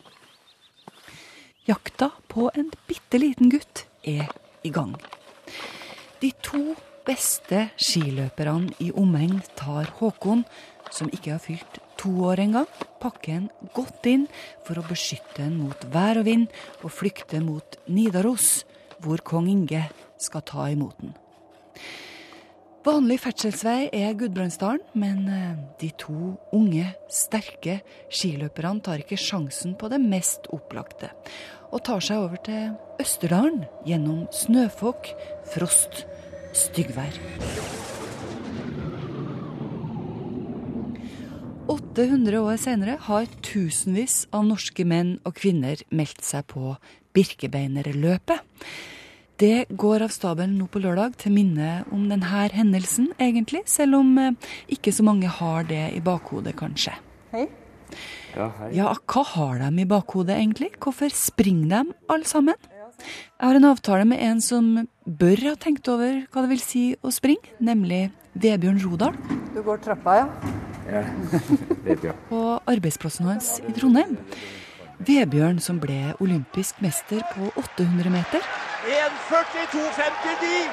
Jakta 1.68 2.08
på 2.32 2.48
en 2.54 2.72
bitte 2.88 3.20
liten 3.20 3.52
gutt 3.52 3.84
er 4.08 4.32
i 4.64 4.72
gang. 4.72 4.96
De 6.24 6.32
to 6.40 6.62
beste 7.04 7.66
skiløperne 7.76 8.72
i 8.80 8.88
omegn 9.04 9.42
tar 9.60 9.92
Håkon, 10.00 10.46
som 10.88 11.12
ikke 11.12 11.36
har 11.36 11.44
fylt 11.44 11.82
to 12.00 12.10
år 12.24 12.40
en 12.46 12.58
gang, 12.58 12.68
pakke 13.00 13.34
en 13.36 13.48
godt 13.76 14.06
inn 14.08 14.26
for 14.66 14.80
å 14.80 14.86
beskytte 14.88 15.44
en 15.44 15.58
mot 15.60 15.88
vær 15.92 16.20
og 16.22 16.28
vind 16.28 16.48
og 16.80 16.94
flykte 16.96 17.42
mot 17.44 17.80
Nidaros, 17.92 18.62
hvor 19.00 19.20
kong 19.24 19.50
Inge 19.52 19.86
skal 20.20 20.44
ta 20.48 20.70
imot 20.72 20.96
den. 21.02 21.12
Vanlig 22.80 23.18
ferdselsvei 23.20 23.90
er 23.92 24.14
Gudbrandsdalen, 24.16 24.80
men 24.96 25.26
eh, 25.28 25.58
de 25.82 25.90
to 26.00 26.30
unge, 26.56 26.86
sterke 27.12 27.82
skiløperne 28.08 28.80
tar 28.86 29.02
ikke 29.02 29.20
sjansen 29.20 29.74
på 29.76 29.90
det 29.92 29.98
mest 30.00 30.48
opplagte, 30.56 31.10
og 31.68 31.84
tar 31.84 32.00
seg 32.00 32.24
over 32.24 32.40
til 32.48 32.72
Østerdalen 33.02 33.66
gjennom 33.84 34.24
snøfokk, 34.32 35.12
frost, 35.52 36.06
styggvær. 36.56 37.20
800 41.70 42.40
år 42.42 42.56
senere 42.58 42.96
har 43.06 43.28
tusenvis 43.46 44.24
av 44.34 44.42
norske 44.48 44.82
menn 44.82 45.18
og 45.28 45.36
kvinner 45.38 45.78
meldt 45.94 46.24
seg 46.26 46.48
på 46.50 46.72
Birkebeinerløpet. 47.14 48.40
Det 49.40 49.68
går 49.70 50.02
av 50.04 50.10
stabelen 50.12 50.56
nå 50.58 50.66
på 50.68 50.82
lørdag 50.82 51.14
til 51.22 51.32
minne 51.32 51.84
om 51.94 52.08
denne 52.10 52.42
hendelsen, 52.52 53.12
egentlig, 53.22 53.62
selv 53.70 54.00
om 54.00 54.10
eh, 54.18 54.50
ikke 54.74 54.92
så 54.92 55.06
mange 55.06 55.30
har 55.30 55.64
det 55.68 55.84
i 55.94 56.02
bakhodet, 56.04 56.56
kanskje. 56.58 56.92
Hei. 57.30 57.46
Ja, 58.34 58.50
hei. 58.58 58.72
Ja, 58.76 58.90
hva 59.06 59.22
har 59.30 59.62
de 59.62 59.70
i 59.80 59.88
bakhodet, 59.88 60.36
egentlig? 60.36 60.72
Hvorfor 60.82 61.14
springer 61.14 61.70
de, 61.70 61.96
alle 62.10 62.28
sammen? 62.28 62.58
Jeg 63.00 63.46
har 63.46 63.56
en 63.56 63.68
avtale 63.70 64.08
med 64.10 64.20
en 64.26 64.42
som 64.44 64.74
bør 65.06 65.46
ha 65.46 65.54
tenkt 65.56 65.88
over 65.88 66.26
hva 66.28 66.44
det 66.44 66.52
vil 66.52 66.64
si 66.66 66.84
å 67.00 67.14
springe, 67.14 67.54
nemlig 67.62 68.08
Vebjørn 68.34 68.82
Rodal. 68.82 69.16
Du 69.54 69.62
går 69.64 69.80
trappa, 69.86 70.18
ja? 70.20 70.68
Ja. 70.88 71.02
Vebjørn. 71.86 72.16
På 72.30 72.40
arbeidsplassen 72.70 73.26
hans 73.30 73.58
i 73.68 73.72
Trondheim. 73.76 74.16
Vebjørn 75.00 75.58
som 75.64 75.78
ble 75.80 76.14
olympisk 76.20 76.80
mester 76.84 77.22
på 77.34 77.48
800 77.56 78.10
meter. 78.12 78.44
1.42,59! 78.90 80.70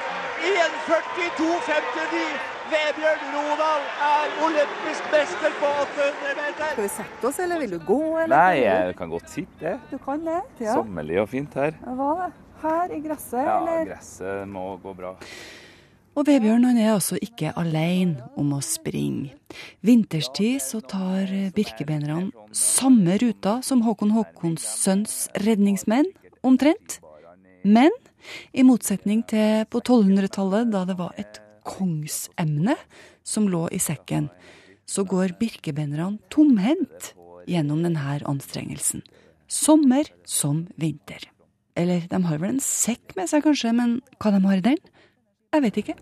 1.42,59! 0.48 2.22
Vebjørn 2.68 3.22
Rodal 3.32 3.84
er 4.04 4.34
olympisk 4.44 5.06
mester 5.12 5.54
på 5.60 5.70
800 5.84 6.34
meter! 6.36 6.72
Skal 6.74 6.84
vi 6.84 6.90
sette 6.92 7.28
oss, 7.30 7.38
eller 7.40 7.62
vil 7.62 7.72
du 7.76 7.78
gå? 7.88 8.00
Eller? 8.20 8.34
Nei, 8.34 8.58
jeg 8.66 8.96
kan 8.98 9.08
godt 9.12 9.30
sitte. 9.32 9.78
Du 9.92 9.96
kan 10.04 10.20
det? 10.26 10.40
Ja. 10.60 10.74
Sommerlig 10.76 11.16
og 11.22 11.30
fint 11.32 11.56
her. 11.56 11.78
Hva? 12.00 12.28
Her 12.62 12.92
i 12.92 13.00
gresset, 13.04 13.38
Ja, 13.46 13.56
eller? 13.62 13.84
gresset 13.92 14.48
må 14.50 14.66
gå 14.82 14.92
bra. 14.98 15.14
Og 16.18 16.24
Vebjørn 16.26 16.64
han 16.66 16.78
er 16.82 16.96
altså 16.96 17.14
ikke 17.22 17.52
alene 17.54 18.24
om 18.34 18.48
å 18.56 18.58
springe. 18.64 19.36
Vinterstid 19.86 20.58
så 20.58 20.80
tar 20.82 21.30
birkebeinerne 21.54 22.32
samme 22.50 23.20
ruta 23.22 23.60
som 23.62 23.84
Håkon 23.86 24.10
Håkonssøns 24.16 25.28
redningsmenn, 25.44 26.10
omtrent. 26.42 26.98
Men 27.62 27.94
i 28.50 28.64
motsetning 28.66 29.22
til 29.30 29.62
på 29.70 29.78
1200-tallet, 29.84 30.72
da 30.74 30.82
det 30.90 30.98
var 30.98 31.14
et 31.22 31.38
kongsemne 31.68 32.74
som 33.22 33.46
lå 33.46 33.68
i 33.70 33.78
sekken, 33.78 34.26
så 34.90 35.06
går 35.06 35.36
birkebeinerne 35.38 36.18
tomhendt 36.34 37.12
gjennom 37.46 37.86
denne 37.86 38.18
anstrengelsen. 38.26 39.06
Sommer 39.46 40.10
som 40.26 40.66
vinter. 40.74 41.30
Eller 41.78 42.10
de 42.10 42.24
har 42.26 42.42
vel 42.42 42.56
en 42.56 42.62
sekk 42.64 43.14
med 43.14 43.30
seg, 43.30 43.46
kanskje, 43.46 43.70
men 43.70 44.00
hva 44.18 44.34
de 44.34 44.42
har 44.50 44.58
i 44.58 44.70
den? 44.72 44.86
Jeg 45.54 45.64
vet 45.64 45.84
ikke. 45.84 46.00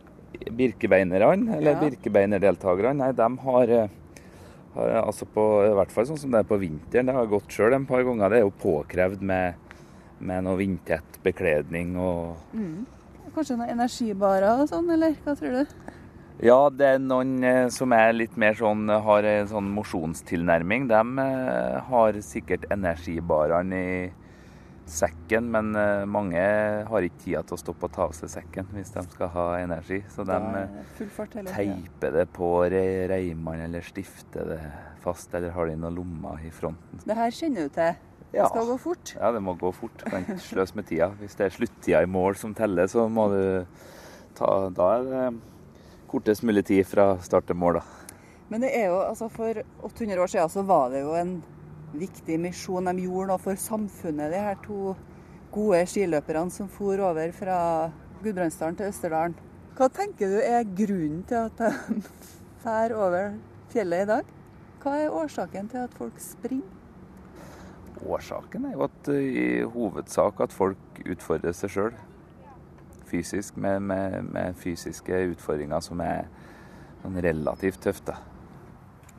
Birkebeinerne, 0.56 1.56
eller 1.56 1.72
Ja. 1.72 1.80
birkebeinerdeltakerne, 1.80 2.96
nei, 2.96 3.12
de 3.12 3.38
har, 3.38 3.70
eh, 3.70 3.88
har 4.74 4.88
altså 5.02 5.26
på, 5.26 5.44
i 5.70 5.74
hvert 5.74 5.90
fall 5.90 6.04
sånn 6.06 6.18
som 6.18 6.30
det 6.30 6.40
er 6.40 6.48
på 6.54 6.58
vinteren. 6.60 7.06
Det 7.06 7.14
har 7.14 7.26
gått 7.26 7.48
sjøl 7.48 7.74
en 7.74 7.86
par 7.86 8.02
ganger. 8.02 8.28
Det 8.30 8.38
er 8.38 8.44
jo 8.44 8.52
påkrevd 8.62 9.22
med, 9.22 9.54
med 10.20 10.44
noe 10.44 10.56
vindtett 10.56 11.18
bekledning 11.22 11.96
og 11.96 12.36
Kanskje 13.36 13.58
noen 13.58 13.68
energibarer 13.74 14.62
og 14.62 14.68
sånn, 14.70 14.90
eller 14.90 15.12
hva 15.24 15.34
tror 15.36 15.50
du? 15.52 15.66
Ja, 16.42 16.68
det 16.70 16.86
er 16.86 16.98
noen 16.98 17.42
eh, 17.44 17.68
som 17.68 17.92
er 17.92 18.12
litt 18.12 18.34
mer 18.36 18.54
sånn, 18.54 18.88
har 18.88 19.24
en 19.24 19.46
sånn 19.48 19.68
mosjonstilnærming. 19.74 20.86
De 20.88 21.00
eh, 21.20 21.80
har 21.80 22.12
sikkert 22.24 22.64
energibarene 22.70 23.76
i 23.76 24.10
sekken, 24.86 25.48
men 25.50 25.72
eh, 25.76 26.04
mange 26.06 26.40
har 26.86 27.06
ikke 27.06 27.22
tida 27.24 27.40
til 27.46 27.56
å 27.56 27.60
stoppe 27.60 27.88
og 27.88 27.92
ta 27.96 28.04
av 28.06 28.12
seg 28.14 28.30
sekken 28.30 28.68
hvis 28.76 28.92
de 28.94 29.02
skal 29.10 29.30
ha 29.34 29.46
energi. 29.58 29.98
Så 30.14 30.22
de 30.28 30.36
eh, 30.60 31.46
teiper 31.50 32.12
det 32.14 32.26
på 32.36 32.50
re- 32.70 33.06
reimene 33.10 33.66
eller 33.66 33.82
stifter 33.86 34.46
det 34.54 34.60
fast, 35.02 35.34
eller 35.34 35.50
har 35.54 35.66
det 35.66 35.74
i 35.74 35.80
noen 35.82 35.98
lommer 35.98 36.38
i 36.46 36.52
fronten. 36.54 37.02
Det 37.06 37.16
her 37.18 37.34
kjenner 37.34 37.66
du 37.68 37.74
til. 37.80 37.96
Det 38.30 38.40
Ja. 38.42 38.46
skal 38.50 38.66
gå 38.68 38.76
fort. 38.78 39.12
Ja, 39.16 39.30
det 39.32 39.40
må 39.40 39.54
gå 39.58 39.70
fort. 39.72 40.02
Kan 40.04 40.24
ikke 40.26 40.38
sløse 40.42 40.74
med 40.76 40.86
tida. 40.86 41.06
Hvis 41.20 41.36
det 41.38 41.46
er 41.46 41.54
sluttida 41.54 42.02
i 42.02 42.06
mål 42.10 42.34
som 42.36 42.54
teller, 42.54 42.86
så 42.90 43.06
må 43.08 43.28
du 43.32 43.66
ta 44.36 44.68
Da 44.74 44.88
er 44.98 45.04
det 45.06 45.40
kortest 46.10 46.42
mulig 46.44 46.64
tid 46.66 46.84
fra 46.86 47.16
start 47.22 47.46
til 47.46 47.56
mål, 47.56 47.78
da. 47.80 47.84
Men 48.50 48.60
det 48.62 48.70
er 48.76 48.86
jo, 48.90 48.98
altså 49.02 49.28
for 49.32 49.62
800 49.82 50.20
år 50.22 50.26
siden 50.30 50.48
så 50.52 50.62
var 50.66 50.90
det 50.90 51.00
jo 51.02 51.14
en 51.18 51.42
viktig 52.00 52.38
misjon 52.40 52.88
de 52.90 53.04
gjorde 53.06 53.30
noe 53.32 53.42
for 53.42 53.60
samfunnet, 53.60 54.32
de 54.32 54.42
her 54.48 54.58
to 54.64 54.94
gode 55.54 55.82
skiløperne 55.88 56.52
som 56.52 56.68
for 56.68 57.00
over 57.00 57.32
fra 57.36 57.58
Gudbrandsdalen 58.22 58.78
til 58.78 58.90
Østerdalen. 58.90 59.36
Hva 59.76 59.90
tenker 59.92 60.32
du 60.32 60.38
er 60.40 60.64
grunnen 60.76 61.20
til 61.28 61.36
at 61.36 61.60
de 61.60 62.00
drar 62.62 62.94
over 62.96 63.36
fjellet 63.72 64.06
i 64.06 64.10
dag? 64.12 64.32
Hva 64.82 64.96
er 65.02 65.14
årsaken 65.14 65.68
til 65.72 65.84
at 65.84 65.94
folk 65.98 66.20
springer? 66.22 66.72
Årsaken 68.06 68.68
er 68.68 68.76
jo 68.76 68.84
at 68.86 69.08
eh, 69.12 69.26
i 69.26 69.46
hovedsak 69.72 70.40
at 70.44 70.52
folk 70.52 71.00
utfordrer 71.04 71.56
seg 71.56 71.72
sjøl. 71.72 71.96
Fysisk, 73.06 73.56
med, 73.56 73.80
med, 73.80 74.22
med 74.34 74.56
fysiske 74.60 75.22
utfordringer 75.32 75.80
som 75.84 76.00
er 76.04 76.26
sånn 77.02 77.20
relativt 77.24 77.80
tøft. 77.84 78.10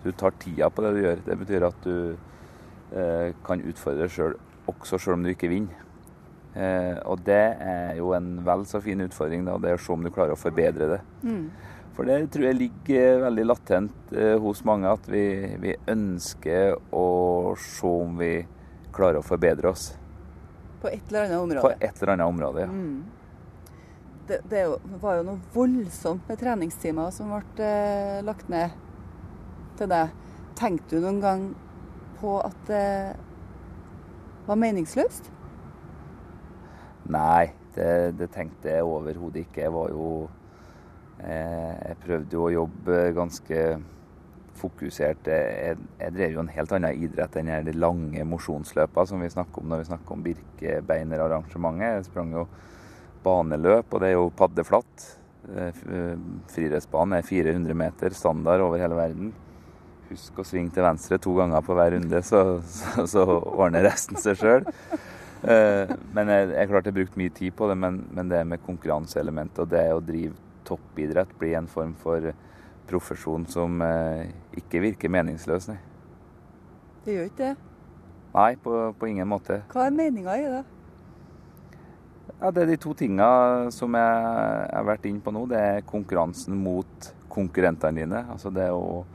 Du 0.03 0.11
tar 0.11 0.35
tida 0.39 0.69
på 0.69 0.83
det 0.85 0.93
du 0.95 1.01
gjør. 1.01 1.23
Det 1.25 1.37
betyr 1.41 1.67
at 1.67 1.85
du 1.85 1.95
kan 3.43 3.61
utfordre 3.67 4.07
sjøl 4.09 4.37
også 4.67 4.99
sjøl 4.99 5.17
om 5.17 5.25
du 5.25 5.31
ikke 5.33 5.49
vinner. 5.51 5.83
Eh, 6.57 6.97
og 7.05 7.21
det 7.27 7.43
er 7.61 7.97
jo 7.99 8.13
en 8.17 8.37
vel 8.45 8.63
så 8.65 8.79
fin 8.81 9.01
utfordring, 9.05 9.45
da, 9.45 9.57
det 9.61 9.71
er 9.71 9.77
å 9.77 9.81
se 9.83 9.93
om 9.93 10.05
du 10.05 10.09
klarer 10.13 10.33
å 10.33 10.39
forbedre 10.39 10.87
det. 10.95 11.01
For 11.97 12.05
det 12.09 12.17
tror 12.33 12.47
jeg 12.47 12.57
ligger 12.59 13.21
veldig 13.25 13.45
latent 13.45 14.13
eh, 14.13 14.35
hos 14.41 14.63
mange, 14.65 14.89
at 14.89 15.05
vi, 15.09 15.23
vi 15.61 15.75
ønsker 15.89 16.75
å 16.93 17.05
se 17.61 17.89
om 17.89 18.17
vi 18.19 18.31
klarer 18.93 19.21
å 19.21 19.25
forbedre 19.25 19.69
oss 19.69 19.91
På 20.81 20.89
et 20.89 21.09
eller 21.09 21.25
annet 21.27 21.37
på 21.37 21.43
område. 21.45 21.77
et 21.81 22.01
eller 22.01 22.13
annet 22.15 22.31
område. 22.31 22.65
Ja. 22.65 22.73
Det, 24.27 24.41
det 24.49 24.63
er 24.65 24.73
var 25.01 25.19
jo 25.19 25.27
noe 25.29 25.53
voldsomt 25.53 26.25
med 26.27 26.41
treningstimer 26.41 27.13
som 27.15 27.29
ble 27.31 27.65
eh, 27.65 28.17
lagt 28.25 28.49
ned 28.51 28.73
til 29.79 29.89
deg. 29.93 30.11
Tenkte 30.57 30.97
du 30.97 31.05
noen 31.05 31.21
gang 31.21 31.47
på 32.21 32.37
at 32.43 32.59
det 32.69 32.85
var 34.47 34.59
meningsløst? 34.59 35.31
Nei, 37.11 37.51
det, 37.75 37.91
det 38.19 38.31
tenkte 38.35 38.71
jeg 38.71 38.87
overhodet 38.87 39.45
ikke. 39.45 39.65
Jeg 39.65 39.73
var 39.75 39.91
jo 39.93 40.07
eh, 41.23 41.75
Jeg 41.87 41.99
prøvde 42.03 42.37
jo 42.37 42.47
å 42.47 42.55
jobbe 42.55 43.03
ganske 43.15 43.61
fokusert. 44.57 45.29
Jeg, 45.29 45.77
jeg 45.99 46.15
drev 46.15 46.33
jo 46.35 46.43
en 46.43 46.55
helt 46.55 46.73
annen 46.75 47.03
idrett 47.05 47.37
enn 47.39 47.51
de 47.67 47.75
lange 47.77 48.25
mosjonsløpa 48.27 49.05
som 49.07 49.21
vi 49.23 49.31
snakker 49.31 49.61
om 49.61 49.71
når 49.71 49.83
vi 49.83 49.89
snakker 49.91 50.17
om 50.17 50.25
Birkebeinerarrangementet. 50.25 51.99
Jeg 51.99 52.09
sprang 52.09 52.33
jo 52.35 52.47
baneløp, 53.25 53.91
og 53.91 54.03
det 54.03 54.11
er 54.11 54.17
jo 54.17 54.29
paddeflatt. 54.37 55.09
Eh, 55.47 55.67
eh, 55.71 56.15
Friidrettsbanen 56.53 57.19
er 57.19 57.27
400 57.27 57.77
meter 57.77 58.15
standard 58.15 58.63
over 58.65 58.81
hele 58.81 58.97
verden. 58.97 59.35
Husk 60.07 60.39
å 60.39 60.45
svinge 60.47 60.71
til 60.71 60.85
venstre 60.85 61.19
to 61.19 61.33
ganger 61.35 61.63
på 61.65 61.75
hver 61.75 61.93
runde, 61.97 62.21
så, 62.23 62.41
så, 62.63 63.05
så 63.11 63.25
ordner 63.27 63.83
resten 63.89 64.19
seg 64.21 64.39
sjøl. 64.39 64.67
Men 65.43 66.31
jeg, 66.31 66.49
jeg 66.55 66.69
klarte 66.71 66.89
jeg 66.89 66.95
brukte 66.97 67.19
mye 67.21 67.33
tid 67.35 67.55
på 67.57 67.67
det, 67.69 67.75
men, 67.77 67.99
men 68.15 68.31
det 68.31 68.39
med 68.47 68.63
konkurranseelementet 68.65 69.65
og 69.65 69.69
det 69.71 69.83
å 69.93 70.03
drive 70.03 70.33
toppidrett 70.67 71.35
blir 71.39 71.57
en 71.59 71.69
form 71.71 71.93
for 71.99 72.31
profesjon 72.87 73.45
som 73.51 73.81
eh, 73.83 74.29
ikke 74.57 74.81
virker 74.83 75.11
meningsløs, 75.11 75.67
nei. 75.71 75.77
Det 77.05 77.15
gjør 77.15 77.29
ikke 77.29 77.43
det. 77.43 77.53
Nei, 78.33 78.51
på, 78.63 78.73
på 78.99 79.09
ingen 79.09 79.29
måte. 79.29 79.61
Hva 79.71 79.87
er 79.87 79.95
meninga 79.95 80.35
i 80.39 80.47
det? 80.51 80.63
Ja, 82.37 82.51
Det 82.51 82.63
er 82.63 82.71
de 82.71 82.79
to 82.79 82.93
tinga 82.97 83.27
som 83.73 83.95
jeg 83.97 84.17
jeg 84.17 84.75
har 84.75 84.87
vært 84.87 85.07
inne 85.09 85.23
på 85.23 85.33
nå. 85.33 85.45
Det 85.49 85.59
er 85.59 85.85
konkurransen 85.87 86.57
mot 86.59 87.07
konkurrentene 87.33 88.03
dine. 88.03 88.23
Altså 88.29 88.51
det 88.53 88.67
å 88.75 89.05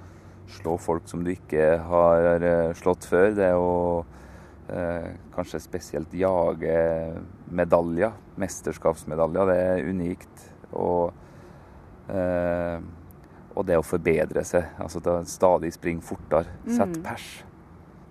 slå 0.59 0.77
folk 0.81 1.09
som 1.11 1.25
du 1.25 1.33
ikke 1.35 1.77
har 1.89 2.45
eh, 2.45 2.75
slått 2.79 3.09
før. 3.09 3.33
Det 3.37 3.51
å 3.57 3.73
eh, 4.69 5.11
kanskje 5.35 5.63
spesielt 5.65 6.15
jage 6.15 6.77
medaljer, 7.53 8.15
mesterskapsmedaljer. 8.41 9.53
Det 9.53 9.59
er 9.73 9.91
unikt. 9.93 10.49
Og 10.73 11.13
Eh, 12.09 12.81
og 13.53 13.67
det 13.69 13.79
å 13.79 13.85
forbedre 13.85 14.45
seg. 14.49 14.75
Altså 14.81 15.03
stadig 15.29 15.73
springe 15.75 16.05
fortere. 16.05 16.57
Sette 16.67 16.99
mm. 16.99 17.05
pers. 17.05 17.31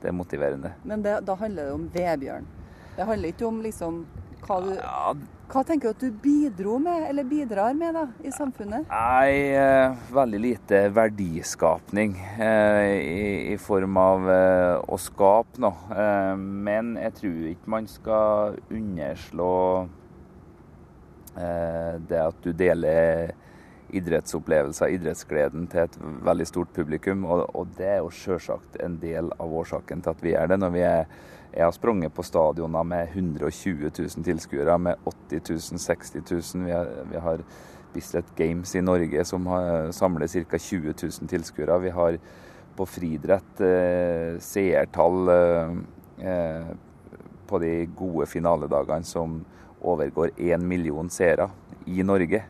Det 0.02 0.10
er 0.10 0.18
motiverende. 0.18 0.74
Men 0.88 1.04
det, 1.06 1.20
da 1.26 1.36
handler 1.38 1.70
det 1.70 1.78
om 1.78 1.88
Vebjørn? 1.94 2.48
Det 2.96 3.08
handler 3.08 3.34
ikke 3.34 3.48
om 3.48 3.62
liksom 3.64 4.02
hva 4.46 4.60
du 4.66 4.74
ja, 4.76 5.14
hva 5.52 5.66
tenker 5.68 5.92
du 5.92 5.96
at 5.98 6.04
du 6.06 6.20
bidro 6.24 6.78
med, 6.80 7.10
eller 7.10 7.26
bidrar 7.28 7.74
med 7.76 7.92
da, 7.98 8.06
i 8.24 8.32
samfunnet? 8.32 8.86
Nei, 8.88 9.52
eh, 9.52 9.98
veldig 10.16 10.40
lite 10.40 10.80
verdiskapning 10.96 12.14
eh, 12.40 12.92
i, 13.02 13.26
i, 13.52 13.58
form 13.60 14.00
av 14.00 14.30
eh, 14.32 14.78
å 14.80 15.00
skape 15.02 15.60
noe. 15.60 16.06
Men 16.40 16.94
jeg 17.02 17.18
tror 17.20 17.42
ikke 17.52 17.74
man 17.76 17.90
skal 17.92 18.62
underslå 18.72 19.58
det 21.32 22.20
at 22.20 22.40
du 22.44 22.52
deler 22.56 23.30
idrettsopplevelser, 23.96 24.92
idrettsgleden, 24.96 25.68
til 25.72 25.84
et 25.84 26.00
veldig 26.28 26.48
stort 26.48 26.72
publikum. 26.76 27.24
Og, 27.28 27.44
og 27.56 27.76
det 27.76 27.90
er 27.98 28.00
jo 28.00 28.12
sjølsagt 28.16 28.80
en 28.84 28.98
del 29.04 29.32
av 29.36 29.60
årsaken 29.62 30.04
til 30.04 30.16
at 30.16 30.24
vi 30.24 30.34
gjør 30.34 30.52
det. 30.52 30.60
når 30.64 30.76
vi 30.76 30.84
er 30.88 31.14
jeg 31.52 31.66
har 31.66 31.74
sprunget 31.76 32.14
på 32.16 32.24
stadioner 32.24 32.84
med 32.88 33.10
120 33.12 33.92
000 33.98 34.24
tilskuere, 34.24 34.78
med 34.80 34.96
80 35.06 35.42
000, 35.50 35.80
60 35.80 36.22
000. 36.56 36.66
Vi 36.66 36.72
har, 36.72 36.92
vi 37.12 37.18
har 37.20 37.44
Bislett 37.94 38.36
Games 38.36 38.76
i 38.76 38.82
Norge 38.82 39.26
som 39.28 39.48
har, 39.52 39.92
samler 39.92 40.28
ca. 40.28 40.58
20 40.58 40.94
000 41.04 41.28
tilskuere. 41.28 41.80
Vi 41.80 41.90
har 41.90 42.20
på 42.76 42.88
friidrett 42.88 43.62
eh, 43.68 44.40
seertall 44.40 45.34
eh, 45.34 45.74
eh, 46.32 46.72
på 47.48 47.60
de 47.60 47.74
gode 48.00 48.30
finaledagene 48.32 49.04
som 49.04 49.42
overgår 49.82 50.32
én 50.38 50.64
million 50.64 51.10
seere 51.12 51.50
i 51.86 52.04
Norge. 52.04 52.46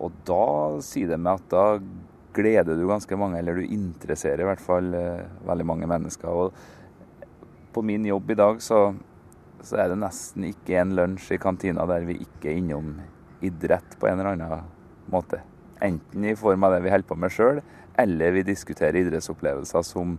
Og 0.00 0.16
da 0.24 0.80
sier 0.84 1.12
det 1.12 1.20
meg 1.20 1.42
at 1.42 1.52
da 1.52 1.66
gleder 2.36 2.76
du 2.76 2.86
ganske 2.88 3.16
mange, 3.20 3.38
eller 3.40 3.60
du 3.60 3.68
interesserer 3.68 4.44
i 4.44 4.48
hvert 4.48 4.64
fall 4.64 4.90
eh, 4.96 5.28
veldig 5.44 5.68
mange 5.68 5.92
mennesker. 5.92 6.28
og 6.28 6.75
på 7.76 7.82
min 7.82 8.06
jobb 8.08 8.30
i 8.30 8.34
dag 8.34 8.62
så, 8.62 8.94
så, 9.60 9.76
er 9.76 9.90
det 9.92 9.98
nesten 10.00 10.46
ikke 10.48 10.78
en 10.80 10.94
lunsj 10.96 11.34
i 11.36 11.40
kantina 11.42 11.84
der 11.90 12.06
vi 12.08 12.14
ikke 12.24 12.48
er 12.48 12.60
innom 12.62 12.94
idrett 13.44 13.98
på 14.00 14.08
en 14.08 14.22
eller 14.22 14.32
annen 14.32 14.70
måte. 15.12 15.42
Enten 15.84 16.24
i 16.24 16.32
form 16.40 16.64
av 16.64 16.72
det 16.72 16.78
vi 16.86 16.92
holder 16.94 17.10
på 17.10 17.18
med 17.20 17.34
sjøl, 17.34 17.60
eller 18.00 18.32
vi 18.32 18.46
diskuterer 18.48 18.96
idrettsopplevelser 19.02 19.84
som 19.84 20.14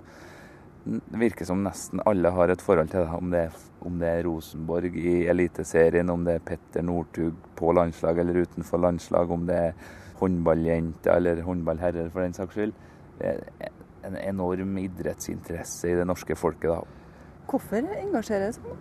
virker 1.17 1.49
som 1.49 1.63
nesten 1.65 2.03
alle 2.05 2.29
har 2.35 2.53
et 2.53 2.61
forhold 2.61 2.91
til. 2.93 3.09
Om 3.17 3.33
det, 3.33 3.41
er, 3.47 3.63
om 3.89 3.97
det 4.03 4.11
er 4.11 4.21
Rosenborg 4.27 4.93
i 4.93 5.15
Eliteserien, 5.33 6.13
om 6.13 6.27
det 6.27 6.37
er 6.37 6.45
Petter 6.51 6.85
Northug 6.85 7.41
på 7.57 7.73
landslag 7.73 8.21
eller 8.21 8.43
utenfor 8.45 8.83
landslag, 8.85 9.33
om 9.33 9.49
det 9.49 9.57
er 9.71 9.89
håndballjenter 10.21 11.17
eller 11.17 11.41
håndballherrer 11.45 12.13
for 12.13 12.21
den 12.21 12.37
saks 12.37 12.53
skyld. 12.53 12.77
Det 13.17 13.33
er 13.33 13.73
en 14.07 14.21
enorm 14.21 14.77
idrettsinteresse 14.85 15.89
i 15.89 15.97
det 15.97 16.05
norske 16.05 16.37
folket. 16.37 16.69
da. 16.69 17.06
Hvorfor 17.47 17.79
engasjerer 17.79 18.49
jeg 18.49 18.57
sånn? 18.57 18.79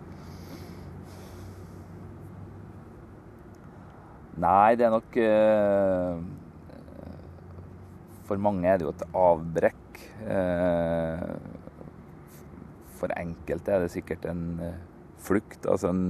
Nei, 4.37 4.75
det 4.77 4.85
er 4.85 4.91
nok 4.93 5.15
uh, 5.17 6.21
For 8.27 8.37
mange 8.43 8.67
er 8.69 8.77
det 8.77 8.85
jo 8.85 8.91
et 8.93 9.05
avbrekk. 9.17 10.01
Uh, 10.27 11.37
for 12.97 13.07
enkelte 13.17 13.71
er 13.73 13.79
det 13.85 13.91
sikkert 13.93 14.25
en 14.29 14.43
uh, 14.59 14.75
flukt, 15.23 15.65
altså 15.69 15.87
en, 15.93 16.03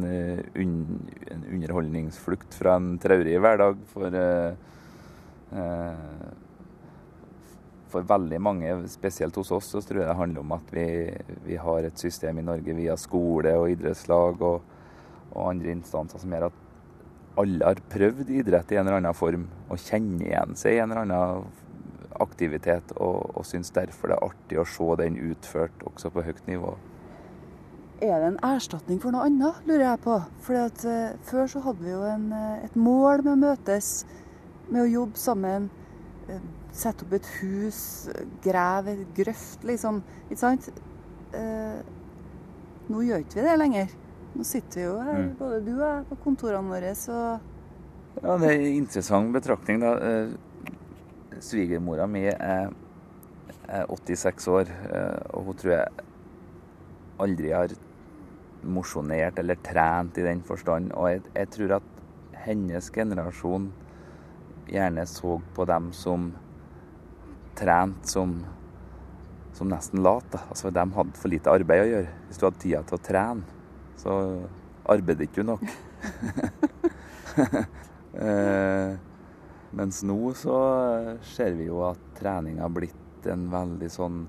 underholdningsflukt 0.58 2.54
fra 2.58 2.76
en 2.82 2.90
traurig 3.04 3.38
hverdag. 3.44 3.76
For 3.94 4.08
for 7.92 8.08
veldig 8.08 8.40
mange, 8.44 8.72
spesielt 8.92 9.36
hos 9.40 9.52
oss, 9.56 9.72
så 9.74 9.82
tror 9.82 10.02
jeg 10.02 10.10
det 10.10 10.18
handler 10.20 10.44
om 10.44 10.56
at 10.58 10.74
vi, 10.74 10.88
vi 11.46 11.60
har 11.62 11.88
et 11.88 12.00
system 12.00 12.42
i 12.42 12.46
Norge 12.48 12.76
via 12.78 12.98
skole 13.00 13.54
og 13.58 13.72
idrettslag 13.74 14.42
og, 14.42 14.74
og, 15.34 15.44
andre 15.50 15.76
instanser 15.76 16.22
som 16.22 16.34
gjør 16.34 16.50
at 16.50 16.64
alle 17.38 17.70
har 17.70 17.84
prøvd 17.92 18.34
idrett 18.34 18.74
i 18.74 18.80
en 18.80 18.88
eller 18.88 19.00
annen 19.00 19.18
form 19.18 19.46
og 19.70 19.80
kjenner 19.82 20.26
igjen 20.26 20.58
seg 20.58 20.76
i 20.76 20.82
en 20.82 20.92
eller 20.92 21.06
annen 21.06 21.48
aktivitet, 22.24 22.96
og, 22.98 23.30
og 23.38 23.46
syns 23.46 23.70
derfor 23.76 24.10
det 24.10 24.18
er 24.18 24.30
artig 24.32 24.58
å 24.58 24.66
se 24.66 24.88
den 25.04 25.20
utført 25.30 25.84
også 25.86 26.10
på 26.14 26.24
høyt 26.26 26.48
nivå. 26.50 26.74
Er 27.98 28.20
det 28.22 28.28
en 28.30 28.40
erstatning 28.46 29.00
for 29.02 29.14
noe 29.14 29.26
annet, 29.26 29.58
lurer 29.66 29.88
jeg 29.88 30.02
på. 30.04 30.20
For 30.46 30.58
uh, 30.86 31.16
Før 31.26 31.48
så 31.50 31.62
hadde 31.66 31.82
vi 31.82 31.94
jo 31.94 32.04
en, 32.06 32.28
uh, 32.30 32.60
et 32.62 32.76
mål 32.78 33.24
med 33.26 33.32
å 33.34 33.40
møtes, 33.42 33.92
med 34.70 34.84
å 34.84 34.92
jobbe 34.92 35.18
sammen. 35.18 35.66
Uh, 36.30 36.44
sette 36.76 37.06
opp 37.06 37.14
et 37.18 37.30
hus, 37.42 37.80
grave 38.44 38.94
et 38.94 39.14
grøft, 39.18 39.64
liksom. 39.68 40.02
Ikke 40.28 40.40
sant? 40.42 40.70
Eh, 41.36 41.80
nå 42.88 43.04
gjør 43.04 43.24
ikke 43.24 43.40
vi 43.40 43.46
det 43.48 43.56
lenger. 43.60 43.94
Nå 44.38 44.46
sitter 44.48 44.80
vi 44.80 44.86
jo 44.86 44.98
her, 45.02 45.22
mm. 45.22 45.30
både 45.40 45.62
du 45.66 45.72
og 45.76 45.86
jeg, 45.86 46.04
på 46.10 46.20
kontorene 46.26 46.74
våre, 46.74 46.92
så 46.98 47.22
Ja, 48.18 48.34
det 48.42 48.50
er 48.50 48.60
en 48.60 48.78
interessant 48.82 49.34
betraktning, 49.34 49.82
da. 49.84 49.94
Eh, 50.02 50.68
svigermora 51.44 52.08
mi 52.10 52.24
er, 52.32 52.72
er 53.68 53.92
86 53.94 54.48
år, 54.50 54.72
eh, 54.90 55.20
og 55.38 55.50
hun 55.50 55.60
tror 55.60 55.74
jeg 55.76 56.08
aldri 57.22 57.52
har 57.54 57.76
mosjonert 58.68 59.38
eller 59.40 59.60
trent 59.64 60.18
i 60.18 60.26
den 60.26 60.42
forstand. 60.46 60.92
Og 60.98 61.12
jeg, 61.12 61.22
jeg 61.36 61.52
tror 61.54 61.78
at 61.78 61.94
hennes 62.48 62.90
generasjon 62.94 63.70
gjerne 64.68 65.06
så 65.08 65.38
på 65.56 65.66
dem 65.70 65.92
som 65.96 66.32
trent 67.58 68.08
som, 68.10 68.38
som 69.58 69.70
nesten 69.72 70.04
lat. 70.06 70.38
Altså, 70.48 70.72
de 70.74 70.86
hadde 71.00 71.20
for 71.20 71.34
lite 71.34 71.54
arbeid 71.54 71.84
å 71.84 71.92
gjøre. 71.92 72.16
Hvis 72.28 72.40
du 72.40 72.48
hadde 72.48 72.64
tida 72.64 72.84
til 72.88 73.00
å 73.00 73.04
trene, 73.10 73.60
så 73.98 74.16
arbeidet 74.88 75.28
ikke 75.28 75.44
du 75.44 75.52
nok. 75.52 75.66
eh, 78.28 78.92
mens 79.78 80.02
nå 80.08 80.20
så 80.38 80.58
ser 81.36 81.58
vi 81.58 81.68
jo 81.68 81.82
at 81.88 82.02
trening 82.20 82.62
har 82.64 82.72
blitt 82.74 83.28
en 83.28 83.48
veldig 83.52 83.90
sånn 83.92 84.22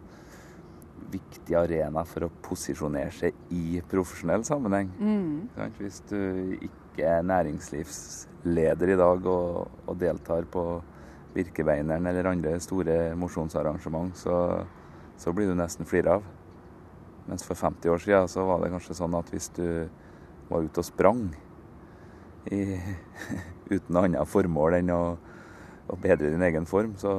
viktig 1.09 1.55
arena 1.57 2.03
for 2.09 2.27
å 2.27 2.35
posisjonere 2.45 3.12
seg 3.14 3.37
i 3.55 3.81
profesjonell 3.88 4.45
sammenheng. 4.45 4.91
Mm. 4.99 5.71
Hvis 5.79 6.03
du 6.11 6.19
ikke 6.59 7.07
er 7.09 7.27
næringslivsleder 7.27 8.93
i 8.93 8.99
dag 8.99 9.29
og, 9.31 9.81
og 9.87 10.01
deltar 10.01 10.49
på 10.53 10.64
Birkebeineren 11.38 12.07
eller 12.11 12.33
andre 12.33 12.57
store 12.62 12.98
mosjonsarrangement, 13.18 14.16
så, 14.18 14.35
så, 15.16 15.33
blir 15.33 15.51
du 15.51 15.57
nesten 15.59 15.87
flira 15.87 16.18
av. 16.18 16.27
Mens 17.29 17.44
for 17.46 17.59
50 17.59 17.92
år 17.92 18.03
siden 18.03 18.31
så 18.33 18.46
var 18.48 18.62
det 18.62 18.72
kanskje 18.72 18.96
sånn 18.98 19.16
at 19.18 19.31
hvis 19.33 19.51
du 19.57 19.66
var 20.48 20.64
ute 20.64 20.81
og 20.83 20.88
sprang 20.88 21.27
i, 22.51 22.62
uten 23.74 23.92
noe 23.92 24.09
annet 24.09 24.31
formål 24.31 24.79
enn 24.81 24.94
å, 24.94 25.03
å, 25.87 25.98
bedre 26.01 26.33
din 26.33 26.46
egen 26.48 26.66
form, 26.66 26.96
så, 27.01 27.12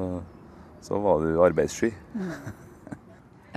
så 0.84 1.00
var 1.04 1.22
du 1.24 1.38
arbeidssky. 1.46 1.94
Mm. 2.18 2.34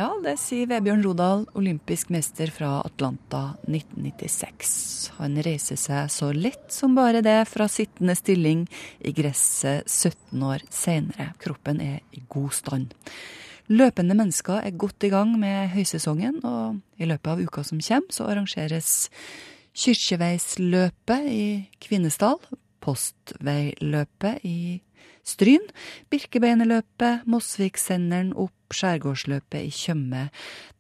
Ja, 0.03 0.09
det 0.19 0.33
sier 0.41 0.67
Vebjørn 0.67 1.05
Rodal, 1.05 1.45
olympisk 1.55 2.09
mester 2.11 2.51
fra 2.51 2.81
Atlanta 2.83 3.53
1996. 3.69 5.13
Han 5.21 5.37
reiser 5.47 5.79
seg 5.79 6.09
så 6.11 6.33
lett 6.35 6.73
som 6.75 6.97
bare 6.97 7.21
det 7.23 7.37
fra 7.47 7.69
sittende 7.71 8.17
stilling 8.19 8.65
i 8.99 9.13
gresset 9.15 9.87
17 9.87 10.43
år 10.49 10.65
senere. 10.75 11.29
Kroppen 11.39 11.79
er 11.85 12.01
i 12.19 12.25
god 12.35 12.51
stand. 12.57 12.97
Løpende 13.71 14.17
mennesker 14.19 14.67
er 14.67 14.75
godt 14.75 15.07
i 15.07 15.13
gang 15.13 15.37
med 15.39 15.71
høysesongen, 15.77 16.41
og 16.43 16.83
i 16.99 17.07
løpet 17.07 17.37
av 17.37 17.47
uka 17.47 17.63
som 17.69 17.79
kommer, 17.79 18.11
så 18.11 18.27
arrangeres 18.33 18.97
Kyrkjeveisløpet 19.85 21.31
i 21.31 21.45
Kvinesdal, 21.85 22.43
Postveiløpet 22.83 24.43
i 24.51 24.81
Stryn, 25.23 25.63
Birkebeinerløpet, 26.11 27.23
Mosviksenderen 27.31 28.33
opp 28.35 28.75
Skjærgårdsløpet 28.75 29.69
i 29.69 29.71
Tjøme, 29.71 30.25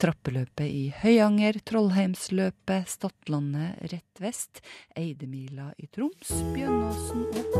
Trappeløpet 0.02 0.66
i 0.66 0.88
Høyanger, 1.02 1.60
Trollheimsløpet, 1.68 2.88
Stadlandet 2.90 3.92
rett 3.92 4.22
vest, 4.22 4.62
Eidemila 4.98 5.70
i 5.78 5.86
Troms, 5.92 6.32
Bjønnåsen 6.56 7.26
opp. 7.30 7.54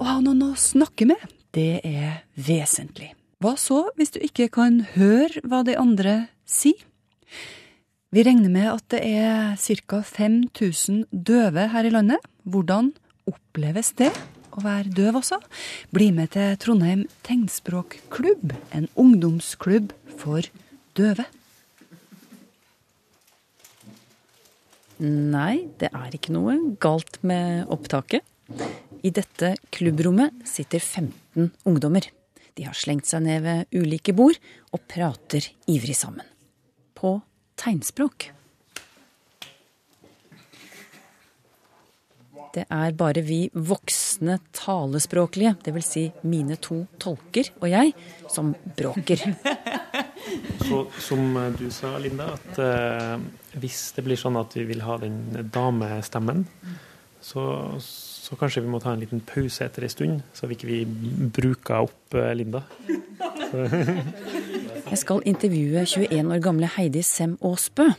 Å 0.00 0.08
ha 0.08 0.20
noen 0.24 0.44
å 0.50 0.52
snakke 0.58 1.08
med, 1.08 1.24
det 1.56 1.80
er 1.86 2.22
vesentlig. 2.36 3.14
Hva 3.40 3.56
så 3.56 3.86
hvis 3.96 4.12
du 4.12 4.20
ikke 4.20 4.50
kan 4.52 4.82
høre 4.98 5.40
hva 5.48 5.62
de 5.64 5.80
andre 5.80 6.16
sier? 6.44 6.76
Vi 8.10 8.24
regner 8.26 8.50
med 8.50 8.66
at 8.68 8.84
det 8.92 9.00
er 9.06 9.54
ca. 9.86 10.00
5000 10.02 11.04
døve 11.12 11.68
her 11.70 11.86
i 11.86 11.92
landet. 11.94 12.18
Hvordan 12.42 12.90
oppleves 13.30 13.94
det 13.98 14.10
å 14.50 14.62
være 14.64 14.92
døv 14.94 15.20
også? 15.22 15.38
Bli 15.94 16.10
med 16.14 16.34
til 16.34 16.56
Trondheim 16.60 17.06
tegnspråkklubb, 17.26 18.54
en 18.74 18.88
ungdomsklubb 18.98 19.94
for 20.20 20.46
døve. 20.98 21.26
Nei, 25.00 25.64
det 25.80 25.88
er 25.96 26.12
ikke 26.12 26.34
noe 26.36 26.58
galt 26.82 27.22
med 27.24 27.70
opptaket. 27.72 28.26
I 29.00 29.12
dette 29.16 29.54
klubbrommet 29.72 30.42
sitter 30.44 30.82
15 30.82 31.48
ungdommer. 31.64 32.04
De 32.58 32.66
har 32.66 32.76
slengt 32.76 33.08
seg 33.08 33.24
ned 33.24 33.46
ved 33.46 33.72
ulike 33.72 34.12
bord 34.12 34.36
og 34.74 34.82
prater 34.90 35.46
ivrig 35.70 35.96
sammen. 35.96 36.26
På 36.92 37.20
tegnspråk. 37.56 38.28
Det 42.50 42.64
er 42.66 42.94
bare 42.98 43.22
vi 43.22 43.44
voksne 43.54 44.40
talespråklige, 44.56 45.54
dvs. 45.64 45.90
Si 45.90 46.02
mine 46.26 46.56
to 46.62 46.82
tolker 46.98 47.50
og 47.60 47.68
jeg, 47.70 47.94
som 48.30 48.54
bråker. 48.76 49.22
Så, 50.66 50.84
som 51.02 51.34
du 51.56 51.64
sa, 51.74 51.94
Linda, 51.98 52.26
at 52.36 52.58
eh, 52.62 53.14
hvis 53.62 53.78
det 53.96 54.04
blir 54.06 54.18
sånn 54.20 54.36
at 54.38 54.52
vi 54.54 54.66
vil 54.68 54.82
ha 54.84 54.98
den 55.00 55.16
damestemmen, 55.50 56.44
så, 57.20 57.42
så 57.80 58.36
kanskje 58.38 58.62
vi 58.64 58.70
må 58.70 58.80
ta 58.82 58.92
en 58.94 59.02
liten 59.02 59.22
pause 59.26 59.64
etter 59.66 59.86
en 59.86 59.92
stund, 59.92 60.20
så 60.36 60.46
vi 60.46 60.58
ikke 60.58 60.70
vi 60.70 60.80
bruker 61.40 61.88
opp 61.88 62.18
eh, 62.18 62.32
Linda. 62.36 62.62
Jeg 64.90 64.98
skal 64.98 65.22
intervjue 65.28 65.82
21 65.86 66.32
år 66.34 66.44
gamle 66.44 66.70
Heidi 66.76 67.02
Sem 67.06 67.36
Aasbø. 67.46 67.90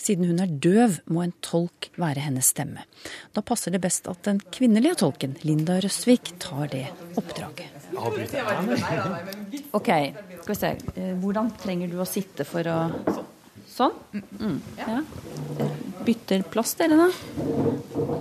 Siden 0.00 0.28
hun 0.30 0.40
er 0.42 0.50
døv, 0.50 0.98
må 1.10 1.24
en 1.24 1.34
tolk 1.44 1.90
være 2.00 2.24
hennes 2.24 2.50
stemme. 2.52 2.84
Da 3.34 3.42
passer 3.46 3.74
det 3.74 3.82
best 3.84 4.08
at 4.10 4.22
den 4.28 4.40
kvinnelige 4.52 4.98
tolken, 5.02 5.36
Linda 5.46 5.78
Røsvik, 5.82 6.34
tar 6.42 6.70
det 6.72 6.86
oppdraget. 7.20 7.78
Ok, 9.76 9.90
skal 10.42 10.54
vi 10.54 10.58
se. 10.58 10.72
Eh, 10.94 11.12
hvordan 11.20 11.52
trenger 11.60 11.90
du 11.90 11.98
å 12.00 12.08
sitte 12.08 12.46
for 12.48 12.66
å 12.70 12.80
Sånn? 13.70 13.92
Mm. 14.12 14.56
Ja. 14.76 14.96
Bytter 16.04 16.42
plass, 16.50 16.74
dere, 16.76 16.96
da. 16.98 18.16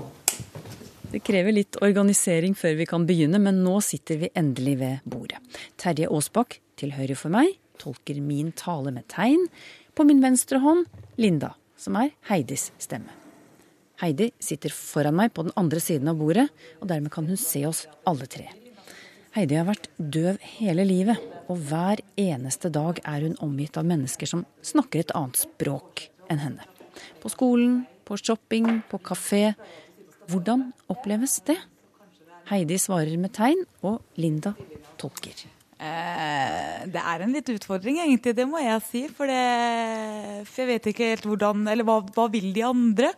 Det 1.09 1.23
krever 1.25 1.55
litt 1.55 1.79
organisering 1.81 2.53
før 2.55 2.77
vi 2.77 2.85
kan 2.87 3.07
begynne, 3.09 3.41
men 3.41 3.63
nå 3.65 3.79
sitter 3.81 4.21
vi 4.21 4.29
endelig 4.37 4.75
ved 4.83 5.09
bordet. 5.09 5.41
Terje 5.81 6.05
Aasbakk 6.05 6.59
til 6.79 6.93
høyre 6.93 7.17
for 7.17 7.33
meg 7.33 7.57
tolker 7.79 8.19
min 8.21 8.51
tale 8.57 8.93
med 8.93 9.07
tegn. 9.11 9.47
På 9.95 10.05
min 10.07 10.21
venstre 10.23 10.61
hånd 10.63 10.87
Linda, 11.19 11.49
som 11.75 11.97
er 11.99 12.13
Heidis 12.29 12.69
stemme. 12.79 13.11
Heidi 13.99 14.29
sitter 14.39 14.71
foran 14.71 15.17
meg 15.17 15.33
på 15.35 15.43
den 15.43 15.55
andre 15.59 15.81
siden 15.83 16.07
av 16.07 16.15
bordet, 16.21 16.45
og 16.79 16.87
dermed 16.87 17.11
kan 17.11 17.27
hun 17.27 17.39
se 17.39 17.65
oss 17.67 17.81
alle 18.07 18.29
tre. 18.31 18.45
Heidi 19.35 19.57
har 19.59 19.67
vært 19.67 19.89
døv 19.99 20.39
hele 20.55 20.85
livet, 20.87 21.19
og 21.51 21.59
hver 21.67 21.99
eneste 22.15 22.71
dag 22.71 23.03
er 23.03 23.27
hun 23.27 23.35
omgitt 23.43 23.75
av 23.75 23.89
mennesker 23.91 24.31
som 24.31 24.45
snakker 24.63 25.03
et 25.03 25.13
annet 25.17 25.43
språk 25.43 26.07
enn 26.31 26.39
henne. 26.39 26.63
På 27.19 27.27
skolen, 27.35 27.81
på 28.07 28.15
shopping, 28.15 28.79
på 28.87 29.03
kafé. 29.03 29.43
Hvordan 30.31 30.69
oppleves 30.87 31.41
det? 31.51 31.59
Heidi 32.47 32.79
svarer 32.79 33.19
med 33.19 33.35
tegn, 33.35 33.67
og 33.83 33.99
Linda 34.15 34.55
tolker. 34.95 35.49
Eh, 35.79 36.79
det 36.91 36.99
er 36.99 37.21
en 37.23 37.31
litt 37.31 37.49
utfordring, 37.53 38.01
egentlig, 38.03 38.35
det 38.35 38.45
må 38.49 38.59
jeg 38.59 38.83
si. 38.89 39.03
For, 39.15 39.31
det, 39.31 40.43
for 40.49 40.65
jeg 40.65 40.71
vet 40.73 40.89
ikke 40.91 41.11
helt 41.13 41.27
hvordan 41.29 41.69
Eller 41.71 41.87
hva, 41.87 42.01
hva 42.15 42.25
vil 42.31 42.49
de 42.55 42.65
andre? 42.67 43.13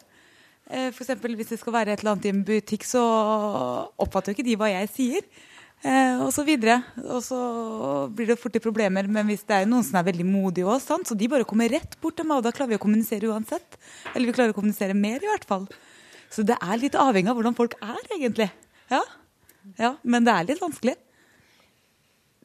Eh, 0.70 0.92
F.eks. 0.94 1.16
hvis 1.26 1.56
det 1.56 1.60
skal 1.60 1.74
være 1.74 1.96
et 1.96 2.04
eller 2.04 2.14
annet 2.14 2.28
i 2.30 2.34
en 2.36 2.44
butikk, 2.46 2.86
så 2.86 3.02
oppfatter 3.98 4.32
jo 4.32 4.38
ikke 4.38 4.48
de 4.52 4.60
hva 4.62 4.70
jeg 4.72 4.92
sier. 4.94 5.26
Eh, 5.82 6.22
og 6.22 6.30
så 6.36 6.46
videre. 6.46 6.78
Og 7.02 7.24
så 7.26 7.42
blir 8.14 8.30
det 8.30 8.40
fort 8.40 8.62
problemer. 8.62 9.10
Men 9.10 9.26
hvis 9.32 9.46
det 9.48 9.58
er 9.58 9.70
noen 9.70 9.86
som 9.88 9.98
er 9.98 10.10
veldig 10.12 10.28
modige 10.30 10.70
òg, 10.70 10.82
så 10.86 11.18
de 11.18 11.32
bare 11.32 11.48
kommer 11.50 11.72
rett 11.74 11.98
bort 12.04 12.20
til 12.20 12.30
meg, 12.30 12.40
og 12.40 12.46
da 12.46 12.54
klarer 12.54 12.76
vi 12.76 12.80
å 12.80 12.84
kommunisere 12.84 13.32
uansett. 13.34 13.80
Eller 14.14 14.30
vi 14.30 14.38
klarer 14.38 14.54
å 14.54 14.60
kommunisere 14.60 14.98
mer, 14.98 15.18
i 15.18 15.32
hvert 15.32 15.50
fall. 15.50 15.66
Så 16.32 16.46
det 16.48 16.56
er 16.62 16.80
litt 16.80 16.96
avhengig 16.96 17.34
av 17.34 17.40
hvordan 17.40 17.58
folk 17.58 17.74
er, 17.82 18.04
egentlig. 18.14 18.52
Ja. 18.94 19.02
ja 19.82 19.96
men 20.06 20.28
det 20.28 20.36
er 20.36 20.54
litt 20.54 20.62
vanskelig. 20.62 20.96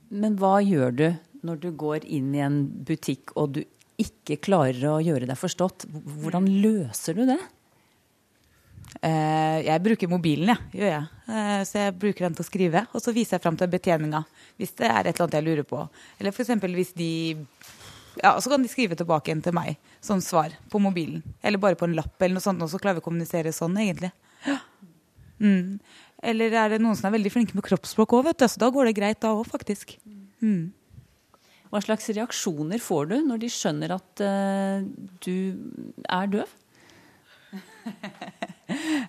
Men 0.09 0.37
hva 0.41 0.59
gjør 0.63 0.95
du 0.95 1.07
når 1.47 1.63
du 1.63 1.71
går 1.79 2.07
inn 2.07 2.33
i 2.35 2.43
en 2.45 2.63
butikk 2.87 3.35
og 3.37 3.57
du 3.59 3.63
ikke 4.01 4.39
klarer 4.45 4.83
å 4.91 5.03
gjøre 5.03 5.29
deg 5.29 5.39
forstått? 5.41 5.87
Hvordan 5.91 6.49
løser 6.63 7.17
du 7.17 7.25
det? 7.29 7.41
Eh, 9.05 9.59
jeg 9.67 9.83
bruker 9.85 10.11
mobilen, 10.11 10.53
ja, 10.53 10.57
gjør 10.73 10.93
jeg. 10.93 11.09
Eh, 11.29 11.61
så 11.69 11.83
jeg 11.85 11.97
bruker 12.01 12.27
den 12.27 12.37
til 12.37 12.45
å 12.45 12.49
skrive. 12.49 12.85
Og 12.95 13.03
så 13.03 13.15
viser 13.17 13.37
jeg 13.37 13.45
fram 13.45 13.59
til 13.59 13.71
betjeninga 13.73 14.23
hvis 14.61 14.73
det 14.79 14.89
er 14.89 15.03
et 15.03 15.13
eller 15.13 15.27
annet 15.27 15.39
jeg 15.39 15.47
lurer 15.49 15.69
på. 15.69 15.83
Eller 16.21 16.33
f.eks. 16.33 16.55
hvis 16.65 16.95
de 16.97 17.11
Ja, 18.23 18.33
så 18.41 18.49
kan 18.49 18.63
de 18.65 18.71
skrive 18.73 18.97
tilbake 18.97 19.29
igjen 19.29 19.43
til 19.45 19.53
meg 19.57 19.77
som 20.01 20.23
svar 20.25 20.55
på 20.73 20.81
mobilen. 20.81 21.21
Eller 21.43 21.61
bare 21.61 21.77
på 21.77 21.85
en 21.89 21.97
lapp 21.99 22.17
eller 22.23 22.39
noe 22.39 22.45
sånt, 22.45 22.63
og 22.65 22.71
så 22.73 22.81
klarer 22.81 22.97
vi 22.97 23.05
å 23.05 23.09
kommunisere 23.11 23.53
sånn, 23.53 23.77
egentlig. 23.83 24.13
Mm. 25.37 25.77
Eller 26.25 26.55
er 26.57 26.73
det 26.73 26.81
noen 26.81 26.97
som 26.97 27.09
er 27.11 27.17
veldig 27.19 27.33
flinke 27.35 27.57
med 27.57 27.65
kroppsspråk 27.67 28.15
òg, 28.17 28.29
vet 28.31 28.41
du. 28.41 28.47
Så 28.49 28.61
da 28.63 28.71
går 28.73 28.89
det 28.89 28.97
greit 28.99 29.21
da 29.23 29.35
òg, 29.37 29.45
faktisk. 29.49 29.97
Mm. 30.41 30.73
Hva 31.73 31.83
slags 31.83 32.09
reaksjoner 32.15 32.81
får 32.83 33.11
du 33.11 33.17
når 33.27 33.43
de 33.43 33.51
skjønner 33.53 33.97
at 33.97 34.23
uh, 34.23 34.87
du 35.25 35.37
er 36.07 36.31
døv? 36.33 36.55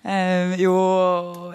uh, 0.04 0.54
jo, 0.60 0.76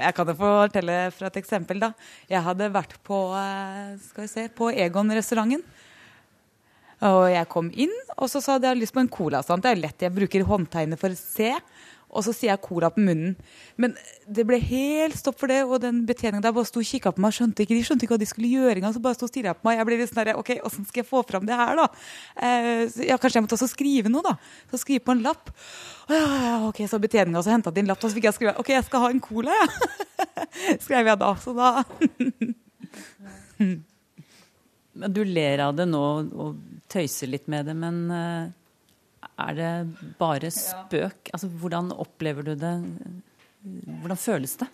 jeg 0.01 0.17
kan 0.17 0.33
jo 0.33 0.37
fortelle 0.38 0.99
fra 1.15 1.29
et 1.29 1.41
eksempel, 1.43 1.83
da. 1.83 1.93
Jeg 2.31 2.45
hadde 2.47 2.71
vært 2.73 2.97
på, 3.05 3.25
uh, 3.35 3.93
skal 4.09 4.25
vi 4.25 4.31
se, 4.31 4.47
på 4.57 4.71
Egon-restauranten. 4.73 5.65
Og 7.03 7.25
jeg 7.33 7.49
kom 7.51 7.67
inn, 7.83 7.95
og 8.15 8.29
så 8.31 8.38
sa 8.38 8.55
jeg 8.55 8.61
at 8.61 8.65
jeg 8.65 8.71
hadde 8.77 8.83
lyst 8.85 8.95
på 8.95 9.03
en 9.03 9.11
cola. 9.11 9.43
Sant? 9.43 9.65
Det 9.65 9.73
er 9.75 9.81
lett, 9.83 10.05
jeg 10.07 10.15
bruker 10.15 10.47
håndtegnet 10.47 11.01
for 11.01 11.11
å 11.11 11.19
se. 11.19 11.51
Og 12.12 12.25
så 12.27 12.35
sier 12.37 12.51
jeg 12.51 12.61
cola 12.61 12.90
på 12.92 13.01
munnen. 13.01 13.37
Men 13.81 13.94
det 14.29 14.44
ble 14.44 14.59
helt 14.61 15.16
stopp 15.16 15.38
for 15.40 15.48
det. 15.48 15.62
Og 15.64 15.81
den 15.81 16.03
betjeningen 16.09 16.44
der 16.44 16.53
bare 16.53 16.68
sto 16.68 16.83
og 16.83 16.88
kikka 16.88 17.14
på 17.16 17.22
meg. 17.25 17.33
Skjønte 17.33 17.64
ikke, 17.64 17.77
de 17.79 17.87
skjønte 17.87 18.05
ikke 18.05 18.16
hva 18.16 18.20
de 18.20 18.29
skulle 18.29 18.51
gjøre 18.53 18.77
engang. 18.77 18.92
Så 18.92 19.03
bare 19.05 19.16
sto 19.16 19.25
og 19.29 19.33
stirra 19.33 19.55
på 19.57 19.64
meg. 19.68 19.79
Jeg 19.81 19.88
ble 19.88 19.98
litt 20.01 20.12
sånn 20.12 20.33
OK, 20.37 20.51
åssen 20.68 20.85
skal 20.88 21.03
jeg 21.03 21.09
få 21.09 21.22
fram 21.29 21.48
det 21.48 21.57
her, 21.57 21.81
da? 21.81 21.87
Eh, 22.37 22.85
ja, 23.09 23.16
kanskje 23.16 23.40
jeg 23.40 23.46
måtte 23.46 23.57
også 23.57 23.70
skrive 23.72 24.12
noe, 24.12 24.25
da. 24.27 24.35
Så 24.72 24.83
skrive 24.85 25.07
på 25.07 25.16
en 25.16 25.25
lapp. 25.25 25.53
OK, 26.68 26.85
så 26.90 27.01
betjeninga 27.01 27.40
så 27.44 27.55
henta 27.55 27.72
inn 27.81 27.88
lapp, 27.88 28.03
og 28.05 28.11
så 28.11 28.18
fikk 28.18 28.29
jeg 28.29 28.37
skrive 28.37 28.59
OK, 28.61 28.75
jeg 28.77 28.87
skal 28.88 29.07
ha 29.07 29.12
en 29.14 29.22
cola. 29.25 29.57
Ja. 29.57 29.66
Skrev 30.85 31.09
jeg 31.09 31.18
da. 31.20 31.33
Så 31.40 31.57
da 31.57 31.68
Du 35.12 35.22
ler 35.25 35.62
av 35.64 35.72
det 35.79 35.87
nå 35.88 36.03
og 36.44 36.59
tøyser 36.92 37.31
litt 37.33 37.48
med 37.48 37.64
det, 37.70 37.77
men 37.79 38.03
eh, 38.12 38.51
er 39.49 39.59
det 39.59 39.73
bare 40.21 40.51
spøk? 40.55 41.33
Altså, 41.33 41.49
hvordan 41.49 41.93
opplever 41.93 42.47
du 42.47 42.55
det? 42.59 42.77
Hvordan 43.63 44.21
føles 44.21 44.57
det? 44.61 44.69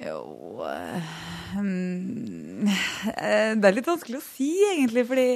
Jo 0.00 0.64
um, 1.58 2.64
Det 2.64 3.68
er 3.68 3.76
litt 3.76 3.90
vanskelig 3.90 4.18
å 4.18 4.24
si, 4.24 4.50
egentlig, 4.72 5.04
fordi 5.10 5.28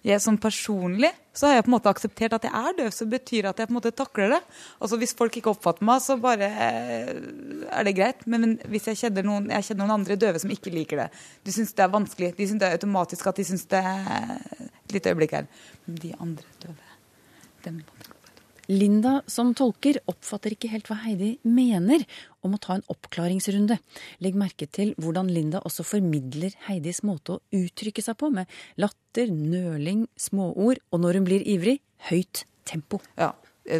jeg 0.00 0.22
som 0.24 0.38
personlig 0.40 1.10
så 1.36 1.46
har 1.46 1.58
jeg 1.58 1.64
på 1.66 1.70
en 1.70 1.74
måte 1.74 1.90
akseptert 1.92 2.34
at 2.34 2.46
jeg 2.46 2.52
er 2.56 2.76
døv, 2.78 2.88
så 2.94 3.06
betyr 3.08 3.44
det 3.44 3.50
at 3.50 3.60
jeg 3.60 3.68
på 3.68 3.74
en 3.74 3.76
måte 3.76 3.92
takler 3.92 4.32
det. 4.32 4.38
Altså 4.80 4.96
Hvis 5.00 5.12
folk 5.16 5.36
ikke 5.36 5.52
oppfatter 5.52 5.84
meg, 5.86 6.00
så 6.02 6.16
bare 6.20 6.48
eh, 6.48 7.10
er 7.68 7.86
det 7.86 7.94
greit. 7.98 8.24
Men, 8.24 8.56
hvis 8.72 8.88
jeg 8.88 8.98
kjenner, 9.02 9.28
noen, 9.28 9.50
jeg 9.52 9.68
kjenner 9.68 9.84
noen 9.84 9.98
andre 10.00 10.16
døve 10.20 10.40
som 10.42 10.52
ikke 10.52 10.72
liker 10.72 11.04
det, 11.04 11.08
de 11.44 11.54
syns 11.54 11.76
det 11.76 11.84
er 11.84 11.92
vanskelig, 11.92 12.32
de 12.38 12.48
syns 12.48 12.62
det 12.62 12.70
er 12.70 12.78
automatisk 12.80 13.28
at 13.30 13.40
de 13.40 13.46
syns 13.52 13.68
det 13.70 13.84
Et 13.84 14.96
lite 14.96 15.12
øyeblikk 15.12 15.36
her. 15.36 15.50
Men 15.86 16.00
de 16.02 16.14
andre 16.18 16.56
døve 16.64 16.89
Linda 18.70 19.16
som 19.26 19.50
tolker 19.58 19.98
oppfatter 20.10 20.54
ikke 20.54 20.70
helt 20.70 20.86
hva 20.86 21.00
Heidi 21.02 21.32
mener 21.42 22.04
om 22.46 22.54
å 22.54 22.60
ta 22.62 22.76
en 22.76 22.84
oppklaringsrunde. 22.92 23.80
Legg 24.22 24.38
merke 24.38 24.68
til 24.70 24.92
hvordan 25.00 25.30
Linda 25.34 25.58
også 25.66 25.82
formidler 25.88 26.54
Heidis 26.68 27.02
måte 27.02 27.38
å 27.38 27.40
uttrykke 27.56 28.04
seg 28.04 28.20
på, 28.20 28.30
med 28.30 28.46
latter, 28.78 29.32
nøling, 29.34 30.06
småord, 30.14 30.84
og 30.94 31.02
når 31.02 31.18
hun 31.18 31.26
blir 31.26 31.46
ivrig, 31.50 31.80
høyt 32.12 32.44
tempo. 32.68 33.02
Ja, 33.18 33.32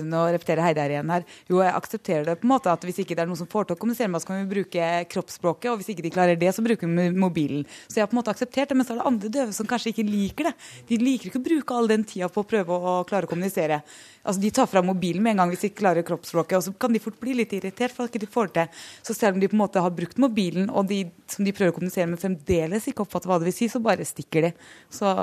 nå 0.05 0.21
repeterer 0.35 0.62
Heide 0.62 0.83
her 0.85 0.93
igjen 0.93 1.11
her. 1.12 1.25
Jo, 1.49 1.61
jeg 1.64 1.73
aksepterer 1.73 2.27
det 2.29 2.37
på 2.40 2.47
en 2.47 2.53
måte 2.53 2.73
at 2.73 2.85
hvis 2.85 3.01
ikke 3.03 3.16
det 3.16 3.25
er 3.25 3.31
noen 3.31 3.40
som 3.40 3.49
får 3.51 3.69
til 3.69 3.77
å 3.77 3.81
kommunisere 3.81 4.11
med 4.11 4.21
oss, 4.21 4.27
kan 4.29 4.38
vi 4.43 4.51
bruke 4.51 4.88
kroppsspråket, 5.11 5.71
og 5.73 5.81
hvis 5.81 5.90
ikke 5.95 6.05
de 6.05 6.12
klarer 6.14 6.38
det, 6.40 6.51
så 6.55 6.64
bruker 6.64 6.90
vi 6.90 7.09
mobilen. 7.16 7.64
Så 7.88 7.99
jeg 7.99 8.05
har 8.05 8.11
på 8.11 8.16
en 8.16 8.21
måte 8.21 8.35
akseptert 8.35 8.71
det, 8.71 8.79
men 8.79 8.87
så 8.87 8.95
er 8.95 9.01
det 9.01 9.09
andre 9.11 9.33
døve 9.38 9.57
som 9.57 9.69
kanskje 9.71 9.95
ikke 9.95 10.07
liker 10.07 10.51
det. 10.51 10.55
De 10.90 11.01
liker 11.01 11.31
ikke 11.31 11.40
å 11.40 11.49
bruke 11.49 11.77
all 11.77 11.90
den 11.90 12.07
tida 12.09 12.29
på 12.33 12.45
å 12.45 12.49
prøve 12.53 12.77
å 12.77 12.95
klare 13.09 13.29
å 13.29 13.33
kommunisere. 13.33 13.81
Altså, 14.21 14.40
De 14.45 14.53
tar 14.55 14.69
fra 14.71 14.85
mobilen 14.85 15.25
med 15.25 15.35
en 15.35 15.45
gang 15.45 15.55
hvis 15.55 15.64
de 15.64 15.73
ikke 15.73 15.83
klarer 15.83 16.07
kroppsspråket, 16.07 16.59
og 16.59 16.66
så 16.69 16.77
kan 16.77 16.95
de 16.95 17.03
fort 17.03 17.19
bli 17.21 17.38
litt 17.40 17.55
irritert 17.57 17.97
for 17.97 18.07
at 18.07 18.14
de 18.14 18.21
ikke 18.21 18.37
får 18.37 18.53
det 18.53 18.57
til. 18.61 18.87
Så 19.09 19.16
selv 19.16 19.37
om 19.37 19.43
de 19.43 19.49
på 19.49 19.57
en 19.57 19.64
måte 19.64 19.83
har 19.83 19.95
brukt 19.97 20.21
mobilen, 20.21 20.69
og 20.71 20.90
de 20.93 21.07
som 21.31 21.47
de 21.47 21.55
prøver 21.57 21.73
å 21.73 21.79
kommunisere 21.79 22.11
med, 22.11 22.21
fremdeles 22.21 22.90
ikke 22.90 23.07
oppfatter 23.07 23.33
hva 23.33 23.40
det 23.40 23.49
vil 23.51 23.57
si, 23.62 23.71
så 23.73 23.81
bare 23.83 24.07
stikker 24.07 24.51
de. 24.51 24.53
Så 24.93 25.14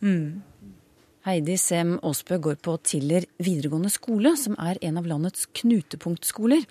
mm. 0.00 0.47
Heidi 1.28 1.58
Sem 1.60 1.98
Aasbø 2.00 2.38
går 2.40 2.54
på 2.64 2.78
Tiller 2.88 3.26
videregående 3.36 3.90
skole, 3.92 4.30
som 4.40 4.54
er 4.64 4.78
en 4.86 4.96
av 4.96 5.04
landets 5.10 5.44
knutepunktskoler. 5.60 6.62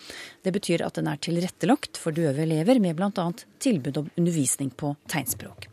Det 0.42 0.54
betyr 0.56 0.82
at 0.82 0.96
den 0.98 1.10
er 1.12 1.20
tilrettelagt 1.22 2.00
for 2.02 2.16
døve 2.16 2.42
elever, 2.42 2.80
med 2.82 2.98
bl.a. 2.98 3.26
tilbud 3.62 4.00
om 4.02 4.08
undervisning 4.18 4.72
på 4.74 4.96
tegnspråk. 5.14 5.68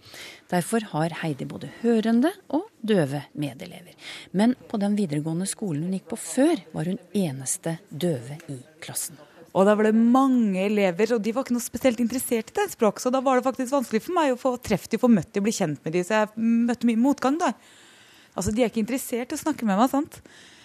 Derfor 0.52 0.84
har 0.90 1.14
Heidi 1.22 1.46
både 1.48 1.70
hørende 1.80 2.34
og 2.52 2.66
døve 2.84 3.22
medelever. 3.32 3.94
Men 4.36 4.52
på 4.68 4.76
den 4.82 4.98
videregående 4.98 5.48
skolen 5.48 5.86
hun 5.86 5.94
gikk 5.96 6.10
på 6.10 6.18
før, 6.20 6.60
var 6.74 6.90
hun 6.90 7.00
eneste 7.16 7.78
døve 7.88 8.36
i 8.52 8.58
klassen. 8.84 9.16
Og 9.54 9.64
da 9.64 9.78
var 9.78 9.88
det 9.88 9.94
mange 9.96 10.60
elever, 10.66 11.14
og 11.14 11.22
de 11.24 11.32
var 11.32 11.46
ikke 11.46 11.56
noe 11.56 11.64
spesielt 11.64 12.04
interessert 12.04 12.52
i 12.52 12.58
tegnspråk. 12.58 13.00
Så 13.00 13.14
da 13.14 13.24
var 13.24 13.40
det 13.40 13.46
faktisk 13.48 13.78
vanskelig 13.78 14.02
for 14.04 14.18
meg 14.18 14.34
å 14.34 14.38
få 14.44 14.58
treff 14.60 14.84
de, 14.92 15.00
få 15.00 15.08
møtt 15.08 15.32
de, 15.32 15.40
bli 15.40 15.56
kjent 15.56 15.80
med 15.80 15.96
de, 15.96 16.04
Så 16.04 16.20
jeg 16.20 16.44
møtte 16.68 16.90
mye 16.90 17.00
motgang 17.00 17.40
da. 17.40 17.54
Altså, 18.34 18.50
de 18.50 18.64
er 18.64 18.70
ikke 18.70 18.82
interessert 18.82 19.32
i 19.32 19.38
å 19.38 19.40
snakke 19.40 19.66
med 19.66 19.78
meg, 19.78 19.88
sant. 19.92 20.18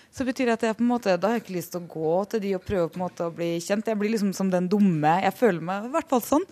Så 0.10 0.25
betyr 0.25 0.49
det 0.49 0.58
at 0.58 0.65
jeg 0.65 0.77
på 0.79 0.84
en 0.84 0.89
måte, 0.89 1.13
da 1.21 1.29
har 1.29 1.38
jeg 1.38 1.45
ikke 1.45 1.58
lyst 1.60 1.75
til 1.75 1.84
å 1.84 1.89
gå 1.91 2.13
til 2.32 2.41
de 2.41 2.55
og 2.58 2.65
prøve 2.65 2.89
på 2.89 2.97
en 2.97 3.05
måte 3.05 3.27
å 3.27 3.34
bli 3.34 3.51
kjent. 3.62 3.91
Jeg 3.91 3.99
blir 3.99 4.13
liksom 4.15 4.34
som 4.34 4.49
den 4.49 4.69
dumme. 4.71 5.19
Jeg 5.21 5.38
føler 5.38 5.62
meg 5.65 5.86
i 5.86 5.93
hvert 5.93 6.10
fall 6.10 6.23
sånn. 6.25 6.47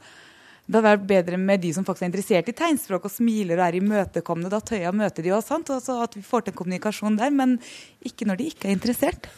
Det 0.68 0.76
hadde 0.76 0.92
vært 0.92 1.08
bedre 1.10 1.40
med 1.40 1.62
de 1.64 1.72
som 1.74 1.86
faktisk 1.88 2.04
er 2.04 2.10
interessert 2.12 2.52
i 2.52 2.56
tegnspråk 2.60 3.08
og 3.08 3.14
smiler 3.14 3.58
og 3.58 3.66
er 3.66 3.80
imøtekommende. 3.80 4.52
Da 4.52 4.60
tør 4.62 4.82
jeg 4.84 4.92
å 4.92 5.00
møte 5.00 5.24
de 5.26 5.32
også, 5.34 5.56
sant? 5.56 5.72
Altså 5.74 5.98
at 6.04 6.18
vi 6.20 6.26
får 6.28 6.46
til 6.46 6.58
kommunikasjon 6.60 7.18
der. 7.18 7.34
Men 7.34 7.56
ikke 8.06 8.28
når 8.28 8.42
de 8.42 8.50
ikke 8.52 8.70
er 8.70 8.78
interessert 8.78 9.30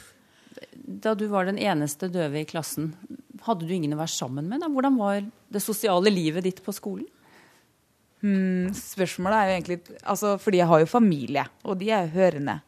da 0.89 1.13
du 1.13 1.27
var 1.29 1.45
den 1.45 1.59
eneste 1.61 2.09
døve 2.09 2.41
i 2.41 2.47
klassen, 2.49 2.91
hadde 3.45 3.67
du 3.67 3.73
ingen 3.75 3.93
å 3.93 3.99
være 4.01 4.11
sammen 4.11 4.49
med? 4.49 4.63
Da? 4.63 4.71
Hvordan 4.73 4.97
var 4.97 5.21
det 5.21 5.61
sosiale 5.61 6.11
livet 6.11 6.47
ditt 6.47 6.63
på 6.65 6.73
skolen? 6.75 7.05
Hmm, 8.19 8.71
spørsmålet 8.75 9.37
er 9.37 9.47
jo 9.47 9.53
egentlig 9.55 9.77
altså, 10.03 10.33
Fordi 10.43 10.57
jeg 10.59 10.67
har 10.67 10.81
jo 10.81 10.87
familie, 10.91 11.45
og 11.63 11.77
de 11.79 11.93
er 11.95 12.09
hørende. 12.11 12.59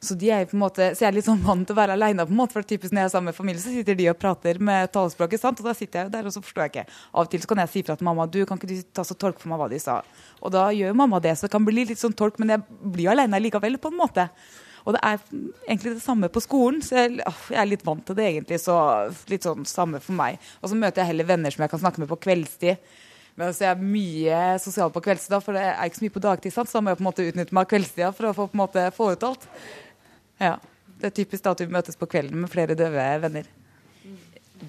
Så, 0.00 0.14
er 0.16 0.48
måte, 0.56 0.94
så 0.96 1.04
jeg 1.04 1.10
er 1.10 1.16
litt 1.18 1.26
sånn 1.26 1.42
vant 1.44 1.66
til 1.68 1.76
å 1.76 1.76
være 1.76 1.92
aleine. 1.92 2.24
For 2.48 2.64
typisk 2.64 2.94
når 2.94 3.02
jeg 3.02 3.08
er 3.10 3.12
sammen 3.12 3.28
med 3.28 3.36
familie, 3.36 3.60
så 3.60 3.68
sitter 3.68 3.98
de 3.98 4.06
og 4.08 4.16
prater 4.16 4.56
med 4.56 4.88
talespråket. 4.94 5.42
sant? 5.42 5.60
Og 5.60 5.68
da 5.68 5.74
sitter 5.76 6.00
jeg 6.00 6.08
jo 6.08 6.12
der, 6.14 6.28
og 6.30 6.32
så 6.32 6.40
forstår 6.40 6.64
jeg 6.64 6.72
ikke. 6.72 6.84
Av 7.12 7.26
og 7.26 7.28
til 7.34 7.42
så 7.42 7.50
kan 7.50 7.60
jeg 7.60 7.72
si 7.74 7.82
fra 7.84 7.98
til 8.00 8.08
mamma 8.08 8.24
du 8.24 8.38
kan 8.48 8.56
ikke 8.56 8.70
du 8.70 8.80
ta 8.96 9.04
så 9.04 9.18
tolk 9.20 9.36
for 9.42 9.52
meg 9.52 9.60
hva 9.60 9.68
de 9.68 9.82
sa. 9.82 9.98
Og 10.40 10.54
da 10.56 10.70
gjør 10.72 10.96
mamma 10.96 11.20
det, 11.20 11.34
så 11.36 11.44
det 11.44 11.52
kan 11.52 11.68
bli 11.68 11.84
litt 11.92 12.00
sånn 12.00 12.16
tolk, 12.16 12.40
men 12.40 12.54
jeg 12.56 12.80
blir 12.96 13.12
aleine 13.12 13.42
likevel, 13.44 13.76
på 13.76 13.92
en 13.92 14.00
måte. 14.00 14.24
Og 14.88 14.96
det 14.96 15.04
er 15.04 15.20
egentlig 15.68 15.94
det 15.98 16.06
samme 16.06 16.32
på 16.32 16.40
skolen, 16.40 16.80
så 16.80 17.02
jeg, 17.02 17.20
jeg, 17.20 17.58
er 17.60 17.68
litt 17.68 17.84
vant 17.84 18.00
til 18.08 18.16
det 18.16 18.30
egentlig. 18.30 18.62
Så 18.64 18.80
litt 19.28 19.44
sånn 19.44 19.68
samme 19.68 20.00
for 20.00 20.16
meg. 20.16 20.40
Og 20.64 20.72
så 20.72 20.80
møter 20.80 21.04
jeg 21.04 21.12
heller 21.12 21.28
venner 21.28 21.52
som 21.52 21.66
jeg 21.66 21.74
kan 21.74 21.84
snakke 21.84 22.00
med 22.00 22.08
på 22.08 22.22
kveldstid. 22.24 22.80
Men 23.40 23.54
så 23.56 23.64
jeg 23.64 23.72
er 23.72 23.92
mye 23.94 24.40
sosial 24.60 24.90
på 24.92 25.00
kveldstida, 25.04 25.38
for 25.40 25.56
det 25.56 25.62
er 25.64 25.86
ikke 25.88 26.00
så 26.00 26.04
mye 26.04 26.16
på 26.16 26.24
dagtid. 26.26 26.52
Så 26.52 26.66
da 26.68 26.82
må 26.84 26.92
jeg 26.92 26.98
på 26.98 27.04
en 27.04 27.08
måte 27.08 27.24
utnytte 27.24 27.56
meg 27.56 27.64
av 27.64 27.70
kveldstida 27.70 28.10
for 28.16 28.28
å 28.28 28.34
få, 28.36 28.46
på 28.50 28.58
en 28.58 28.60
måte, 28.60 28.84
få 28.96 29.14
ut 29.14 29.24
alt. 29.30 29.48
Ja. 30.42 30.58
Det 31.00 31.08
er 31.08 31.16
typisk 31.16 31.46
da 31.46 31.54
at 31.54 31.62
vi 31.62 31.72
møtes 31.72 31.96
på 31.96 32.08
kvelden 32.12 32.42
med 32.42 32.52
flere 32.52 32.76
døve 32.76 33.04
venner. 33.22 33.46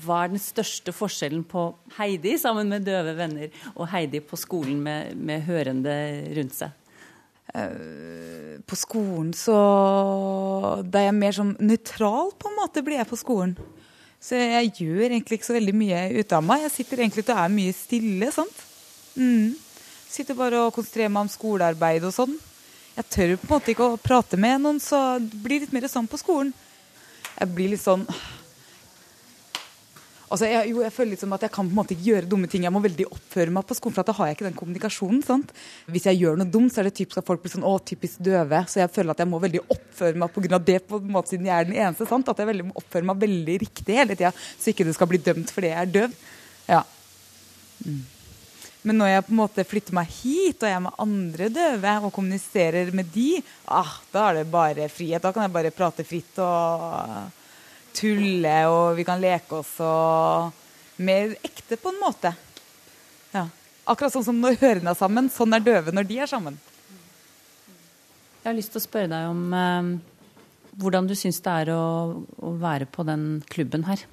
Hva 0.05 0.21
er 0.23 0.31
den 0.31 0.39
største 0.39 0.93
forskjellen 0.95 1.43
på 1.51 1.65
Heidi 1.97 2.38
sammen 2.39 2.71
med 2.71 2.86
døve 2.88 3.12
venner 3.17 3.51
og 3.73 3.89
Heidi 3.91 4.21
på 4.23 4.39
skolen 4.39 4.79
med, 4.86 5.17
med 5.19 5.43
hørende 5.49 5.97
rundt 6.38 6.55
seg? 6.55 6.77
Eh, 7.51 8.62
på 8.63 8.77
skolen 8.79 9.34
så 9.36 9.57
Da 10.88 11.01
er 11.01 11.10
jeg 11.10 11.17
mer 11.17 11.36
sånn 11.36 11.51
nøytral, 11.60 12.31
på 12.39 12.47
en 12.47 12.60
måte, 12.62 12.86
blir 12.86 13.01
jeg 13.01 13.10
på 13.12 13.19
skolen. 13.19 13.57
Så 14.21 14.38
jeg 14.38 14.73
gjør 14.84 15.07
egentlig 15.10 15.39
ikke 15.39 15.49
så 15.49 15.57
veldig 15.57 15.73
mye 15.73 16.01
ut 16.19 16.34
av 16.38 16.45
meg. 16.45 16.65
Jeg 16.67 16.73
sitter 16.75 17.01
egentlig 17.01 17.25
og 17.25 17.34
er 17.36 17.53
mye 17.55 17.73
stille. 17.73 18.31
sant? 18.31 18.63
Mm. 19.17 19.55
Sitter 20.12 20.38
bare 20.38 20.60
og 20.67 20.75
konsentrerer 20.75 21.10
meg 21.10 21.25
om 21.25 21.31
skolearbeid 21.31 22.05
og 22.05 22.13
sånn. 22.13 22.36
Jeg 22.97 23.07
tør 23.10 23.34
på 23.39 23.47
en 23.47 23.53
måte 23.55 23.71
ikke 23.71 23.88
å 23.88 23.97
prate 24.01 24.38
med 24.38 24.62
noen, 24.62 24.79
så 24.84 25.17
det 25.23 25.39
blir 25.41 25.63
litt 25.63 25.73
mer 25.73 25.88
sånn 25.89 26.10
på 26.12 26.19
skolen. 26.19 26.51
Jeg 27.39 27.53
blir 27.55 27.71
litt 27.71 27.81
sånn 27.81 28.03
Altså, 30.31 30.47
jeg, 30.47 30.69
jo, 30.71 30.79
jeg 30.79 30.93
føler 30.95 31.11
liksom 31.11 31.33
at 31.35 31.43
jeg 31.43 31.51
kan 31.51 31.67
på 31.67 31.73
en 31.73 31.77
måte 31.81 31.91
ikke 31.91 32.05
gjøre 32.07 32.29
dumme 32.31 32.47
ting. 32.47 32.63
Jeg 32.63 32.71
må 32.71 32.79
veldig 32.83 33.07
oppføre 33.11 33.51
meg 33.51 33.65
på 33.67 33.75
skolen, 33.75 33.95
for 33.97 34.07
da 34.07 34.15
har 34.15 34.29
jeg 34.29 34.37
ikke 34.37 34.45
den 34.47 34.55
kommunikasjonen. 34.61 35.19
sant? 35.27 35.51
Hvis 35.91 36.07
jeg 36.07 36.21
gjør 36.21 36.39
noe 36.39 36.47
dumt, 36.53 36.71
så 36.71 36.79
er 36.79 36.87
det 36.87 36.93
typisk 37.01 37.19
at 37.19 37.27
folk 37.27 37.43
blir 37.43 37.51
sånn 37.51 37.67
å, 37.67 37.73
typisk 37.83 38.21
døve. 38.23 38.61
Så 38.71 38.79
jeg 38.79 38.93
føler 38.95 39.11
at 39.11 39.23
jeg 39.23 39.31
må 39.31 39.41
veldig 39.43 39.65
oppføre 39.75 40.21
meg 40.21 40.31
pga. 40.31 40.61
det, 40.71 40.77
på 40.87 41.01
en 41.01 41.11
måte 41.11 41.33
siden 41.33 41.49
jeg 41.51 41.55
er 41.57 41.67
den 41.67 41.75
eneste. 41.75 42.07
sant? 42.07 42.31
At 42.31 42.39
jeg 42.39 42.47
veldig 42.47 42.69
må 42.69 42.79
oppføre 42.79 43.09
meg 43.11 43.25
veldig 43.25 43.57
riktig 43.65 43.99
hele 43.99 44.15
tida, 44.15 44.31
så 44.31 44.71
ikke 44.71 44.87
det 44.87 44.95
skal 44.95 45.11
bli 45.11 45.19
dømt 45.25 45.51
fordi 45.51 45.73
jeg 45.73 45.83
er 45.83 45.93
døv. 45.97 46.15
Ja. 46.71 46.81
Mm. 47.83 48.01
Men 48.87 48.97
når 48.97 49.11
jeg 49.11 49.25
på 49.27 49.33
en 49.35 49.41
måte 49.41 49.67
flytter 49.67 49.93
meg 49.99 50.15
hit, 50.15 50.63
og 50.63 50.69
jeg 50.69 50.77
er 50.79 50.85
med 50.87 51.03
andre 51.03 51.51
døve 51.53 51.97
og 52.07 52.15
kommuniserer 52.15 52.95
med 52.97 53.11
de, 53.13 53.43
ah, 53.67 53.99
da 54.13 54.29
er 54.29 54.39
det 54.39 54.47
bare 54.53 54.87
frihet. 54.89 55.21
Da 55.21 55.35
kan 55.35 55.45
jeg 55.45 55.53
bare 55.59 55.75
prate 55.75 56.07
fritt 56.07 56.39
og 56.41 57.40
tulle, 57.95 58.56
og 58.71 58.97
vi 58.97 59.06
kan 59.08 59.21
leke 59.21 59.62
oss 59.62 59.75
og 59.84 61.01
mer 61.01 61.36
ekte 61.45 61.77
på 61.80 61.91
en 61.91 61.99
måte. 62.01 62.34
Ja. 63.34 63.47
Akkurat 63.89 64.13
sånn 64.13 64.27
som 64.27 64.39
når 64.41 64.60
hørene 64.62 64.93
er 64.93 64.99
sammen, 64.99 65.30
sånn 65.34 65.58
er 65.58 65.65
døve 65.65 65.93
når 65.95 66.08
de 66.10 66.21
er 66.21 66.30
sammen. 66.30 66.60
Jeg 68.41 68.49
har 68.49 68.58
lyst 68.58 68.73
til 68.73 68.82
å 68.82 68.86
spørre 68.86 69.12
deg 69.12 69.30
om 69.30 69.41
eh, 69.54 69.91
hvordan 70.82 71.10
du 71.10 71.13
syns 71.17 71.41
det 71.45 71.58
er 71.63 71.73
å, 71.75 71.84
å 72.41 72.56
være 72.62 72.88
på 72.89 73.06
den 73.08 73.43
klubben 73.51 73.86
her. 73.89 74.04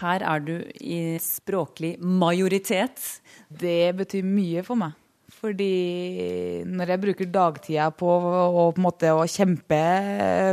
Her 0.00 0.24
er 0.24 0.42
du 0.44 0.54
i 0.80 1.18
språklig 1.24 1.94
majoritet. 2.00 3.00
Det 3.48 3.92
betyr 3.96 4.24
mye 4.26 4.64
for 4.64 4.80
meg. 4.80 4.96
Fordi 5.40 6.64
når 6.68 6.90
jeg 6.92 7.00
bruker 7.00 7.28
dagtida 7.32 7.86
på 7.96 8.08
å, 8.12 8.66
på 8.76 8.82
måte, 8.84 9.08
å 9.16 9.24
kjempe 9.24 9.78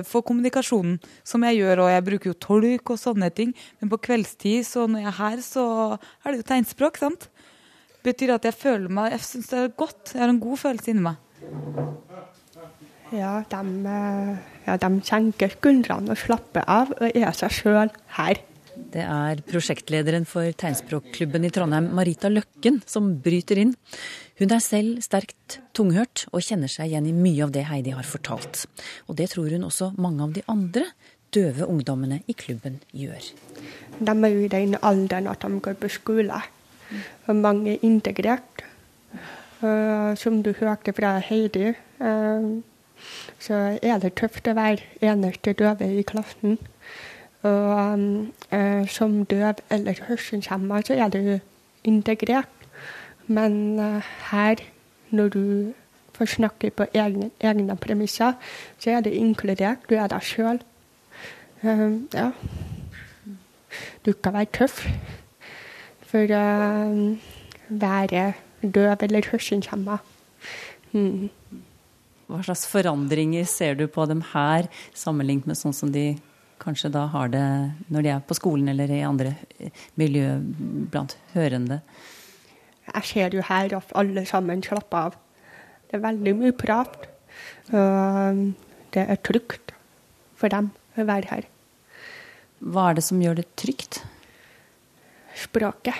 for 0.07 0.23
kommunikasjonen, 0.23 0.95
som 1.27 1.43
jeg 1.43 1.59
gjør, 1.59 1.83
og 1.83 1.91
jeg 1.91 2.05
bruker 2.07 2.31
jo 2.31 2.37
tolk 2.47 2.93
og 2.95 3.01
sånne 3.01 3.27
ting, 3.35 3.51
men 3.81 3.91
på 3.91 3.99
kveldstid, 4.07 4.63
så 4.63 4.85
når 4.87 5.03
jeg 5.03 5.11
er 5.11 5.19
her, 5.19 5.43
så 5.43 5.65
er 5.97 6.31
det 6.31 6.39
jo 6.39 6.47
tegnspråk, 6.53 7.01
sant? 7.03 7.27
Betyr 8.07 8.37
at 8.37 8.45
jeg 8.47 8.55
føler 8.55 8.91
meg 8.93 9.15
Jeg 9.17 9.25
syns 9.25 9.49
det 9.51 9.59
er 9.59 9.73
godt. 9.75 10.13
Jeg 10.13 10.21
har 10.23 10.31
en 10.31 10.39
god 10.39 10.59
følelse 10.61 10.93
inni 10.93 11.03
meg. 11.09 11.17
Ja, 13.11 13.33
de, 13.51 13.59
eh, 13.91 14.31
ja, 14.67 14.75
de 14.79 14.89
senker 15.07 15.51
skuldrene 15.55 16.11
og 16.11 16.19
slapper 16.19 16.63
av 16.67 16.91
og 16.95 17.07
er 17.11 17.35
seg 17.35 17.55
sjøl 17.55 17.91
her. 18.17 18.39
Det 18.93 19.03
er 19.03 19.41
prosjektlederen 19.47 20.25
for 20.29 20.47
tegnspråkklubben 20.55 21.45
i 21.47 21.51
Trondheim, 21.53 21.89
Marita 21.97 22.29
Løkken, 22.31 22.79
som 22.87 23.09
bryter 23.23 23.59
inn. 23.61 23.73
Hun 24.39 24.53
er 24.53 24.63
selv 24.63 25.01
sterkt 25.05 25.59
tunghørt 25.77 26.27
og 26.31 26.45
kjenner 26.45 26.71
seg 26.71 26.91
igjen 26.91 27.09
i 27.09 27.15
mye 27.15 27.43
av 27.45 27.53
det 27.55 27.65
Heidi 27.67 27.95
har 27.97 28.07
fortalt. 28.07 28.65
Og 29.09 29.17
det 29.19 29.31
tror 29.33 29.51
hun 29.53 29.67
også 29.67 29.91
mange 29.97 30.23
av 30.23 30.35
de 30.37 30.45
andre 30.51 30.85
døve 31.35 31.67
ungdommene 31.67 32.21
i 32.29 32.35
klubben 32.37 32.79
gjør. 32.95 33.31
De 33.99 34.13
er 34.13 34.31
jo 34.33 34.45
i 34.45 34.53
den 34.53 34.77
alderen 34.81 35.27
at 35.31 35.43
de 35.43 35.59
går 35.59 35.75
på 35.81 35.91
skole. 35.91 36.39
Og 37.27 37.35
mange 37.35 37.75
er 37.75 37.85
integrert. 37.85 38.63
Uh, 39.57 40.13
som 40.13 40.43
du 40.45 40.51
hørte 40.53 40.93
fra 40.93 41.15
Heidi, 41.17 41.71
uh, 41.97 42.61
så 43.41 43.61
er 43.81 43.97
det 44.03 44.13
tøft 44.19 44.45
å 44.45 44.53
være 44.53 44.85
eneste 45.01 45.55
døve 45.57 45.87
i 45.97 46.03
klassen. 46.05 46.59
Og 47.45 47.89
uh, 48.53 48.87
som 48.89 49.25
døv 49.25 49.61
eller 49.69 49.99
hørselshemma 50.07 50.81
så 50.85 50.97
er 50.97 51.09
du 51.13 51.39
integrert. 51.83 52.49
Men 53.27 53.79
uh, 53.79 54.01
her, 54.31 54.63
når 55.09 55.29
du 55.29 55.73
får 56.17 56.25
snakke 56.25 56.69
på 56.69 56.87
egne, 56.93 57.29
egne, 57.39 57.77
premisser, 57.77 58.33
så 58.79 58.97
er 58.97 59.01
det 59.01 59.13
inkludert. 59.13 59.85
Du 59.89 59.95
er 59.95 60.07
deg 60.07 60.23
sjøl. 60.23 60.61
Uh, 61.63 62.01
ja. 62.13 62.31
Du 64.05 64.13
kan 64.13 64.33
være 64.33 64.51
tøff 64.53 64.87
for 66.07 66.33
å 66.33 66.45
være 67.67 68.33
døv 68.63 69.03
eller 69.03 69.29
hørselshemma. 69.31 69.99
Mm. 70.93 71.29
Hva 72.27 72.41
slags 72.43 72.65
forandringer 72.67 73.45
ser 73.47 73.77
du 73.79 73.85
på 73.91 74.05
dem 74.09 74.23
her, 74.33 74.67
sammenlignet 74.95 75.47
med 75.47 75.59
sånn 75.59 75.75
som 75.75 75.91
de 75.93 76.17
kanskje 76.61 76.91
da 76.93 77.05
har 77.13 77.31
det 77.33 77.45
når 77.93 78.05
de 78.05 78.13
er 78.13 78.23
på 78.27 78.37
skolen 78.37 78.71
eller 78.71 78.91
i 78.91 79.03
andre 79.05 79.35
miljø 79.99 80.37
blant 80.91 81.17
hørende? 81.33 81.81
Jeg 82.87 83.09
ser 83.09 83.35
jo 83.35 83.43
her 83.43 83.75
at 83.77 83.93
alle 83.99 84.23
sammen 84.25 84.63
slapper 84.63 85.09
av. 85.09 85.17
Det 85.87 85.97
er 85.97 86.05
veldig 86.05 86.33
mye 86.39 86.55
prat. 86.55 87.07
Og 87.71 88.43
det 88.95 89.03
er 89.03 89.23
trygt 89.23 89.73
for 90.39 90.51
dem 90.51 90.71
å 90.97 91.05
være 91.07 91.31
her. 91.31 91.47
Hva 92.63 92.89
er 92.89 92.97
det 92.97 93.05
som 93.05 93.21
gjør 93.21 93.41
det 93.41 93.49
trygt? 93.59 94.01
Språket. 95.37 95.99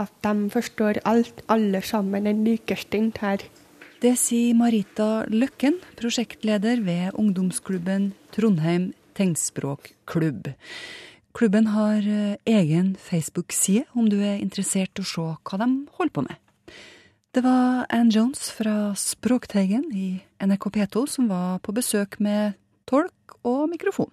At 0.00 0.10
de 0.26 0.48
forstår 0.50 0.98
alt. 1.06 1.44
Alle 1.52 1.82
sammen 1.86 2.26
er 2.26 2.40
likestilt 2.40 3.20
her. 3.22 3.44
Det 4.04 4.18
sier 4.20 4.52
Marita 4.52 5.24
Løkken, 5.32 5.78
prosjektleder 5.96 6.82
ved 6.84 7.14
ungdomsklubben 7.16 8.10
Trondheim 8.36 8.90
tegnspråkklubb. 9.16 10.50
Klubben 11.32 11.70
har 11.72 12.04
eh, 12.04 12.34
egen 12.44 12.90
Facebook-side 13.00 13.86
om 13.96 14.10
du 14.12 14.18
er 14.20 14.42
interessert 14.44 15.00
i 15.00 15.06
å 15.06 15.08
se 15.08 15.24
hva 15.24 15.60
de 15.62 15.70
holder 15.96 16.14
på 16.18 16.26
med. 16.28 16.36
Det 17.32 17.46
var 17.48 17.88
Ann 17.88 18.12
Jones 18.12 18.52
fra 18.52 18.92
Språkteigen 18.92 19.88
i 19.96 20.20
NRK 20.36 20.68
P2 20.76 21.08
som 21.16 21.32
var 21.32 21.64
på 21.64 21.72
besøk 21.72 22.20
med 22.20 22.60
tolk 22.84 23.40
og 23.40 23.70
mikrofon. 23.72 24.12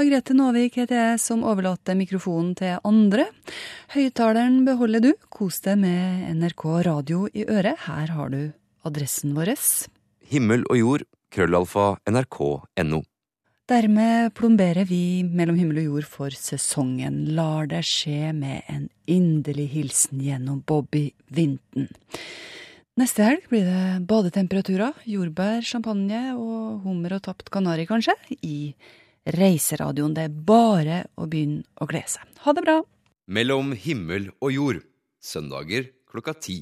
Margrethe 0.00 0.32
Nåvik 0.32 0.80
heter 0.80 1.02
jeg, 1.02 1.20
som 1.20 1.44
overlater 1.44 2.00
mikrofonen 2.00 2.54
til 2.56 2.80
andre. 2.80 3.28
Høyttaleren 3.92 4.62
beholder 4.64 5.04
du, 5.04 5.14
kos 5.28 5.60
deg 5.68 5.82
med 5.84 6.30
NRK 6.40 6.70
radio 6.88 7.26
i 7.36 7.44
øret. 7.44 7.84
Her 7.90 8.16
har 8.16 8.32
du 8.32 8.46
adressen 8.86 9.34
vår. 9.36 9.52
Himmel 10.30 10.64
og 10.70 10.80
jord, 10.80 11.04
krøllalfa, 11.34 11.96
nrk.no. 12.08 13.02
Dermed 13.66 14.30
plomberer 14.38 14.86
vi 14.86 15.24
Mellom 15.26 15.56
himmel 15.58 15.80
og 15.82 15.86
jord 15.88 16.06
for 16.06 16.34
sesongen. 16.34 17.24
Lar 17.34 17.66
det 17.66 17.82
skje 17.88 18.30
med 18.30 18.62
en 18.70 18.84
inderlig 19.10 19.66
hilsen 19.72 20.22
gjennom 20.22 20.60
Bobby 20.62 21.08
Vinten. 21.34 21.88
Neste 22.96 23.26
helg 23.26 23.48
blir 23.50 23.66
det 23.66 24.06
badetemperaturer, 24.08 24.94
jordbær, 25.04 25.66
champagne 25.66 26.30
og 26.38 26.86
hummer 26.86 27.18
og 27.18 27.26
tapt 27.26 27.50
kanari, 27.52 27.84
kanskje, 27.90 28.14
i 28.40 28.70
Reiseradioen. 29.34 30.14
Det 30.14 30.28
er 30.28 30.38
bare 30.46 31.02
å 31.18 31.26
begynne 31.26 31.66
å 31.82 31.90
glede 31.90 32.14
seg. 32.14 32.30
Ha 32.46 32.54
det 32.56 32.64
bra! 32.64 32.78
Mellom 33.26 33.74
himmel 33.74 34.30
og 34.38 34.54
jord. 34.54 34.80
Søndager 35.18 35.90
klokka 36.06 36.38
ti. 36.38 36.60